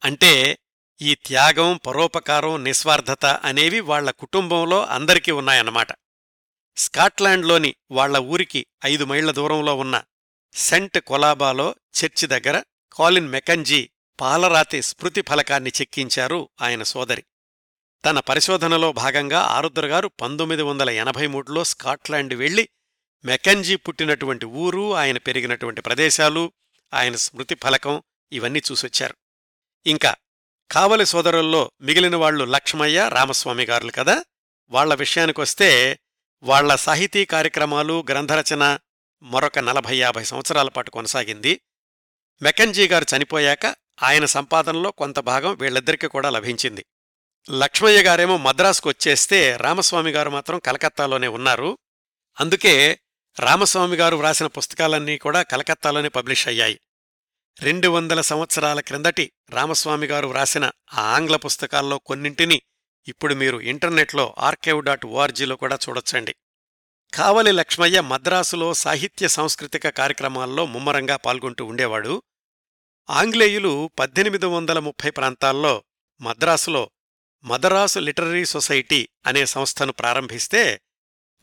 అంటే 0.05 0.59
ఈ 1.01 1.15
త్యాగం 1.15 1.77
పరోపకారం 1.77 2.63
నిస్వార్థత 2.63 3.25
అనేవి 3.25 3.79
వాళ్ళ 3.79 4.11
కుటుంబంలో 4.11 4.85
అందరికీ 4.85 5.31
ఉన్నాయన్నమాట. 5.31 5.87
స్కాట్లాండ్లోని 6.77 7.75
వాళ్ళ 7.91 8.17
ఊరికి 8.17 8.65
ఐదు 8.85 9.03
మైళ్ళ 9.03 9.31
దూరంలో 9.31 9.77
ఉన్న 9.77 10.03
సెంట్ 10.53 10.99
కొలాబాలో 10.99 11.75
చర్చి 11.99 12.27
దగ్గర 12.27 12.63
కాలిన్ 12.93 13.27
మెకంజీ 13.27 13.89
పాలరాతి 14.21 14.81
స్మృతి 14.81 15.21
ఫలకాన్ని 15.21 15.71
చెక్కించారు 15.81 16.49
ఆయన 16.61 16.83
సోదరి. 16.83 17.23
తన 18.05 18.19
పరిశోధనలో 18.19 18.91
భాగంగా 18.91 19.39
ఆరుద్రగారు 19.39 20.07
పంతొమ్మిది 20.07 20.61
వందల 20.61 20.89
ఎనభై 20.89 21.27
మూడులో 21.27 21.63
స్కాట్లాండ్ 21.63 22.33
వెళ్ళి 22.33 22.69
మెకెంజీ 23.25 23.75
పుట్టినటువంటి 23.75 24.45
ఊరు 24.45 24.95
ఆయన 24.95 25.17
పెరిగినటువంటి 25.17 25.81
ప్రదేశాలు 25.81 26.51
ఆయన 26.93 27.15
స్మృతి 27.15 27.55
ఫలకం 27.55 28.03
ఇవన్నీ 28.31 28.61
చూసొచ్చారు. 28.71 29.15
ఇంకా 29.87 30.15
కావలి 30.71 31.05
సోదరుల్లో 31.05 31.71
మిగిలిన 31.81 32.15
వాళ్ళు 32.15 32.45
లక్ష్మయ్య 32.45 33.09
రామస్వామి 33.13 33.65
గారులు 33.65 33.91
కదా? 33.91 34.23
వాళ్ళ 34.69 34.93
విషయానికొస్తే 34.93 35.99
వాళ్ళ 36.43 36.75
సాహితీ 36.75 37.25
కార్యక్రమాలు 37.25 38.05
గ్రంథరచన 38.09 38.79
మరొక 39.23 39.59
నలభై 39.59 39.97
యాభై 39.97 40.23
సంవత్సరాల 40.23 40.69
పాటు 40.69 40.91
కొనసాగింది. 40.91 41.61
మెకంజీ 42.41 42.87
గారు 42.87 43.05
చనిపోయాక 43.17 43.75
ఆయన 44.03 44.25
సంపాదనలో 44.25 44.91
కొంత 44.91 45.19
భాగం 45.19 45.55
వీళ్ళిద్దరికీ 45.55 46.07
కూడా 46.07 46.29
లభించింది. 46.29 46.85
లక్ష్మయ్య 47.51 48.03
గారేమో 48.03 48.37
మద్రాసుకు 48.37 48.89
వచ్చేస్తే 48.89 49.57
రామస్వామి 49.57 50.11
గారు 50.11 50.29
మాత్రం 50.29 50.59
కలకత్తాలోనే 50.59 51.27
ఉన్నారు. 51.27 51.77
అందుకే 52.39 52.99
రామస్వామి 53.39 53.95
గారు 53.95 54.15
వ్రాసిన 54.15 54.47
పుస్తకాలన్నీ 54.47 55.17
కూడా 55.17 55.41
కలకత్తాలోనే 55.41 56.09
పబ్లిష్ 56.09 56.47
అయ్యాయి. 56.47 56.79
రెండు 57.59 57.87
వందల 57.87 58.21
సంవత్సరాల 58.21 58.79
క్రిందటి 58.79 59.31
రామస్వామి 59.49 60.07
గారు 60.07 60.27
వ్రాసిన 60.27 60.71
ఆ 60.93 61.01
ఆంగ్ల 61.01 61.35
పుస్తకాల్లో 61.35 61.97
కొన్నింటిని 61.97 62.61
ఇప్పుడు 63.07 63.33
మీరు 63.33 63.57
ఇంటర్నెట్లో 63.61 64.35
ఆర్కైవ్ 64.37 64.83
డాట్ 64.83 65.05
ఓఆర్జీలో 65.05 65.55
కూడా 65.55 65.79
చూడొచ్చండి. 65.89 66.35
కావలి 67.13 67.51
లక్ష్మయ్య 67.51 68.01
మద్రాసులో 68.01 68.73
సాహిత్య 68.73 69.27
సాంస్కృతిక 69.27 69.89
కార్యక్రమాల్లో 69.89 70.65
ముమ్మరంగా 70.65 71.15
పాల్గొంటూ 71.15 71.65
ఉండేవాడు. 71.65 72.23
ఆంగ్లేయులు 73.09 73.91
పద్దెనిమిది 73.99 74.45
వందల 74.45 74.79
ముప్పై 74.79 75.09
ప్రాంతాల్లో 75.09 75.83
మద్రాసులో 76.21 76.91
మదరాసు 77.43 77.99
లిటరరీ 77.99 78.45
సొసైటీ 78.45 79.09
అనే 79.25 79.45
సంస్థను 79.45 79.91
ప్రారంభిస్తే 79.91 80.81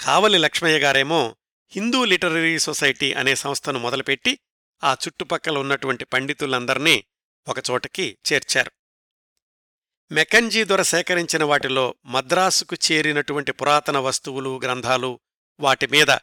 కావలి 0.01 0.39
లక్ష్మయ్య 0.39 0.79
గారేమో 0.79 1.37
హిందూ 1.71 2.05
లిటరరీ 2.05 2.59
సొసైటీ 2.59 3.12
అనే 3.12 3.35
సంస్థను 3.35 3.79
మొదలుపెట్టి 3.79 4.39
ఆ 4.85 4.93
చుట్టుపక్కల 4.93 5.59
ఉన్నటువంటి 5.59 6.05
పండితులందర్నీ 6.05 7.05
ఒకచోటకి 7.49 8.19
చేర్చారు. 8.33 8.71
మెకంజీ 10.12 10.64
దొర 10.64 10.83
సేకరించిన 10.83 11.45
వాటిలో 11.45 11.95
మద్రాసుకు 12.07 12.77
చేరినటువంటి 12.93 13.53
పురాతన 13.53 13.99
వస్తువులు 13.99 14.61
గ్రంథాలు 14.64 15.21
వాటిమీద 15.61 16.19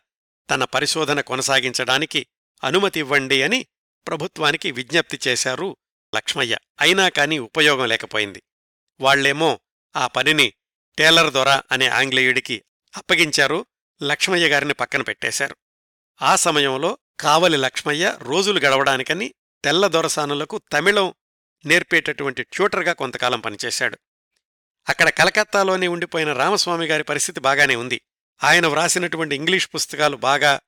తన 0.49 0.63
పరిశోధన 0.63 1.21
కొనసాగించడానికి 1.21 2.27
అనుమతి 2.63 2.99
ఇవ్వండి 2.99 3.41
అని 3.41 3.65
ప్రభుత్వానికి 4.07 4.71
విజ్ఞప్తి 4.71 5.19
చేశారు 5.27 5.77
లక్ష్మయ్య. 6.15 6.57
అయినా 6.81 7.09
కాని 7.09 7.39
ఉపయోగం 7.39 7.87
లేకపోయింది. 7.87 8.43
వాళ్ళేమో 8.99 9.59
ఆ 9.95 10.07
పనిని 10.07 10.53
టేలర్ 10.97 11.33
దొర 11.33 11.61
అనే 11.71 11.87
ఆంగ్లేయుడికి 11.87 12.63
అప్పగించారు 12.97 13.65
లక్ష్మయ్య 14.03 14.47
గారిని 14.47 14.73
పక్కన 14.73 15.01
పెట్టేశారు. 15.01 15.55
ఆ 16.21 16.35
సమయంలో 16.35 16.97
కావలి 17.19 17.57
లక్ష్మయ్య 17.57 18.17
రోజులు 18.21 18.59
గడవడానికని 18.59 19.33
తెల్ల 19.63 19.87
దొరసానులకు 19.87 20.61
తమిళం 20.73 21.13
నేర్పేటటువంటి 21.65 22.43
ట్యూటర్గా 22.43 22.93
కొంతకాలం 22.93 23.39
పనిచేశాడు. 23.39 23.97
అక్కడ 24.89 25.09
కలకత్తాలోనే 25.09 25.87
ఉండిపోయిన 25.87 26.33
రామస్వామి 26.33 26.85
గారి 26.85 27.03
పరిస్థితి 27.03 27.39
బాగానే 27.39 27.75
ఉంది. 27.75 28.01
ఆయన 28.43 28.67
వ్రాసినటువంటి 28.67 29.35
ఇంగ్లీష్ 29.35 29.69
పుస్తకాలు 29.75 30.17
బాగా 30.17 30.59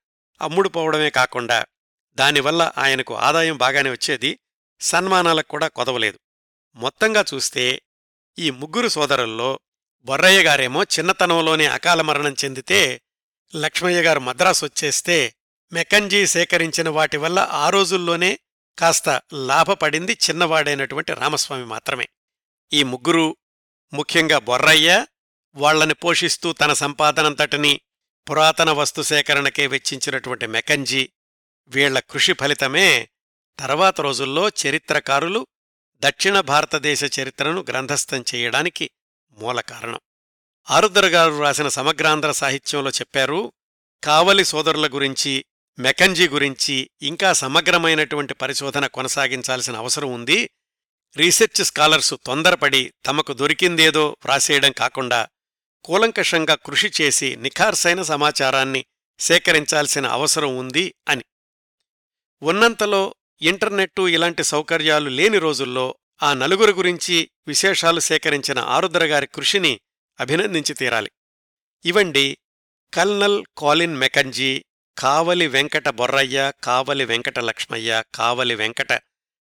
అమ్ముడుపోవడమే 0.41 1.09
కాకుండా 1.09 1.65
దానివల్ల 2.17 2.71
ఆయనకు 2.77 3.15
ఆదాయం 3.15 3.57
బాగానే 3.57 3.91
వచ్చేది 3.91 4.39
సన్మానాలకు 4.79 5.47
కూడా 5.47 5.67
కొదవలేదు. 5.67 6.19
మొత్తంగా 6.75 7.25
చూస్తే 7.33 7.81
ఈ 8.39 8.49
ముగ్గురు 8.49 8.87
సోదరుల్లో 8.87 9.59
బొర్రయ్య 10.03 10.43
గారేమో 10.43 10.83
చిన్నతనంలోనే 10.83 11.65
అకాల 11.65 12.01
మరణం 12.01 12.35
చెందితే 12.45 13.01
లక్ష్మయ్య 13.55 14.01
గారు 14.01 14.19
మద్రాసు 14.19 14.65
వచ్చేస్తే 14.65 15.35
మెకంజీ 15.73 16.27
సేకరించిన 16.27 16.89
వాటి 16.89 17.17
వల్ల 17.17 17.47
ఆ 17.51 17.69
రోజుల్లోనే 17.69 18.39
కాస్త 18.79 19.21
లాభపడింది 19.33 20.11
చిన్నవాడైనటువంటి 20.11 21.13
రామస్వామి 21.13 21.65
మాత్రమే. 21.65 22.07
ఈ 22.73 22.83
ముగ్గురు 22.83 23.37
ముఖ్యంగా 23.93 24.39
బొర్రయ్య 24.39 25.05
వాళ్ళని 25.55 25.93
పోషిస్తూ 25.93 26.53
తన 26.53 26.73
సంపాదనంతటిని 26.73 27.81
పురాతన 28.29 28.71
వస్తు 28.71 29.01
సేకరణకే 29.01 29.67
వెచ్చించినటువంటి 29.67 30.47
మెకంజీ 30.47 31.09
వీళ్ళ 31.67 31.99
కృషి 31.99 32.33
ఫలితమే 32.33 33.09
తర్వాత 33.59 34.01
రోజుల్లో 34.01 34.49
చరిత్రకారులు 34.49 35.47
దక్షిణ 35.99 36.39
భారతదేశ 36.39 37.19
చరిత్రను 37.19 37.65
గ్రంథస్థం 37.69 38.25
చేయడానికి 38.35 38.89
మూల 39.31 39.61
కారణం. 39.61 39.99
ఆరుద్ర 40.69 41.05
గారు 41.05 41.41
రాసిన 41.41 41.67
సమగ్రాంధ్ర 41.67 42.31
సాహిత్యంలో 42.31 42.89
చెప్పారు 42.89 43.51
కావలి 44.03 44.45
సోదరుల 44.45 44.87
గురించి 44.87 45.45
మెకంజీ 45.79 46.27
గురించి 46.27 46.89
ఇంకా 47.01 47.33
సమగ్రమైనటువంటి 47.33 48.33
పరిశోధన 48.33 48.87
కొనసాగించాల్సిన 48.87 49.75
అవసరం 49.75 50.13
ఉంది. 50.13 50.49
రీసెర్చ్ 51.17 51.65
స్కాలర్సు 51.65 52.15
తొందరపడి 52.25 52.93
తమకు 53.05 53.33
దొరికిందేదో 53.33 54.09
వ్రాసేయడం 54.09 54.71
కాకుండా 54.71 55.27
కూలంకషంగా 55.85 56.55
కృషి 56.55 56.91
చేసి 57.01 57.35
నిఖార్సైన 57.35 58.01
సమాచారాన్ని 58.01 58.85
సేకరించాల్సిన 59.19 60.07
అవసరం 60.07 60.57
ఉంది 60.57 60.95
అని. 61.07 61.23
ఉన్నంతలో 62.45 63.15
ఇంటర్నెట్టు 63.41 64.07
ఇలాంటి 64.07 64.43
సౌకర్యాలు 64.43 65.09
లేని 65.09 65.39
రోజుల్లో 65.39 65.95
ఆ 66.23 66.33
నలుగురు 66.33 66.71
గురించి 66.71 67.29
విశేషాలు 67.47 67.99
సేకరించిన 67.99 68.59
ఆరుద్రగారి 68.59 69.27
కృషిని 69.27 69.79
అభినందించి 70.19 70.73
తీరాలి. 70.73 71.11
ఇవండి 71.85 72.37
colonel 72.93 73.43
Colin 73.57 73.97
Mackenzie 73.97 74.65
Kavali 74.97 75.47
Venkata 75.47 75.89
Borrayya 75.89 76.51
Kavali 76.63 77.05
Venkata 77.05 77.39
Lakshmayya 77.39 78.03
Kavali 78.15 78.55
Venkata 78.55 78.91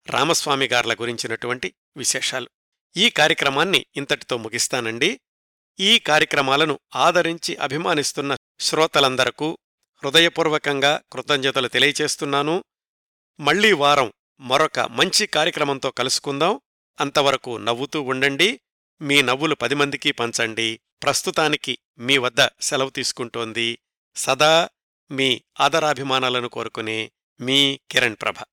Ramaswamy 0.09 0.67
గార్ల 0.67 0.93
గురించినటువంటి 0.93 1.73
విశేషాలు. 1.97 2.49
ఈ 2.97 3.09
కార్యక్రమాన్ని 3.09 3.85
ఇంతటితో 3.95 4.37
ముగిస్తానండి. 4.37 5.19
ఈ 5.79 5.99
కార్యక్రమాలను 5.99 6.79
ఆదరించి 6.95 7.55
అభిమానిస్తున్న 7.55 8.37
శ్రోతలందరకు 8.59 9.57
హృదయపూర్వకంగా 10.03 11.01
కృతజ్ఞతలు 11.13 11.67
తెలియచేస్తున్నాను. 11.67 12.63
మళ్ళీ 13.39 13.71
వారం 13.71 14.13
మరొక 14.39 14.79
మంచి 14.79 15.27
కార్యక్రమంతో 15.27 15.91
కలుసుకుందాం. 15.91 16.61
అంతవరకు 16.99 17.57
నవ్వుతూ 17.57 18.01
ఉండండి. 18.01 18.59
మీ 19.01 19.21
నవ్వులు 19.21 19.55
పది 19.55 19.75
మందికి 19.75 20.11
పంచండి. 20.11 20.79
ప్రస్తుతానికి 21.03 21.77
మీ 21.97 22.17
వద్ద 22.17 22.47
సెలవు 22.61 22.89
తీసుకుంటోంది 22.89 23.79
సదా 24.15 24.69
మీ 25.11 25.41
ఆదరాభిమానాలను 25.59 26.49
కోరుకునే 26.49 27.11
మీ 27.41 27.79
కిరణ్ 27.91 28.15
ప్రభ. 28.21 28.45